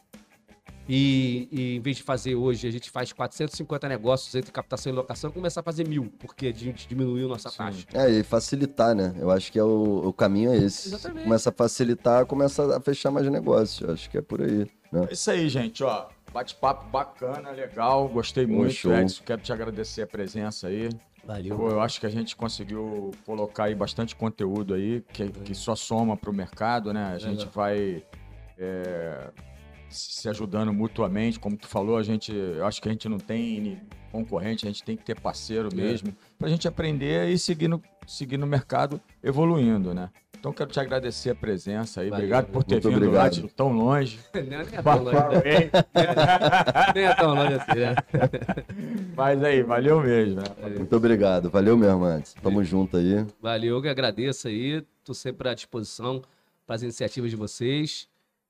[0.88, 4.94] E, e em vez de fazer hoje, a gente faz 450 negócios entre captação e
[4.94, 7.56] locação, começar a fazer mil, porque a gente diminuiu nossa Sim.
[7.56, 7.86] taxa.
[7.92, 9.14] É, e facilitar, né?
[9.18, 10.88] Eu acho que é o, o caminho é esse.
[10.88, 11.24] Exatamente.
[11.24, 13.80] Começa a facilitar, começa a fechar mais negócios.
[13.80, 14.70] Eu Acho que é por aí.
[14.92, 15.06] Né?
[15.10, 16.06] É isso aí, gente, ó.
[16.32, 18.92] Bate-papo bacana, legal, gostei muito, show.
[18.92, 19.22] Edson.
[19.24, 20.90] Quero te agradecer a presença aí.
[21.24, 21.56] Valeu.
[21.56, 25.74] Pô, eu acho que a gente conseguiu colocar aí bastante conteúdo aí, que, que só
[25.74, 27.12] soma para o mercado, né?
[27.14, 27.52] A gente Legal.
[27.52, 28.04] vai
[28.58, 29.30] é,
[29.88, 33.80] se ajudando mutuamente, como tu falou, a gente, eu acho que a gente não tem
[34.10, 37.82] concorrente, a gente tem que ter parceiro mesmo, para a gente aprender e seguir no,
[38.06, 40.10] seguir no mercado evoluindo, né?
[40.38, 43.72] Então quero te agradecer a presença aí, Valeu, obrigado por ter vindo lá de tão
[43.72, 44.20] longe.
[44.32, 45.70] Nem é tão longe, né?
[46.94, 47.94] Nem é tão longe assim, né?
[49.16, 50.40] Mas aí, valeu mesmo.
[50.40, 50.44] Né?
[50.76, 51.50] Muito obrigado.
[51.50, 52.34] Valeu mesmo, antes.
[52.34, 53.26] Tamo junto aí.
[53.40, 54.84] Valeu, eu que agradeço aí.
[55.04, 56.22] Tô sempre à disposição
[56.66, 58.06] para as iniciativas de vocês.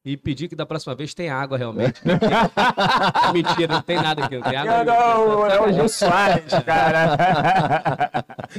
[0.07, 2.00] E pedir que da próxima vez tenha água realmente.
[3.34, 4.84] Mentira, não tem nada aqui, não tem água.
[4.84, 7.16] Não, é o Gil Soares, cara.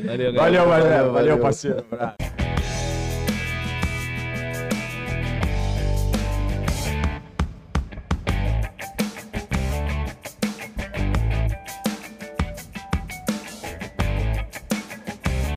[0.06, 0.34] Valeu, galera.
[0.34, 1.40] Valeu, valeu, valeu, Valeu.
[1.40, 1.86] parceiro.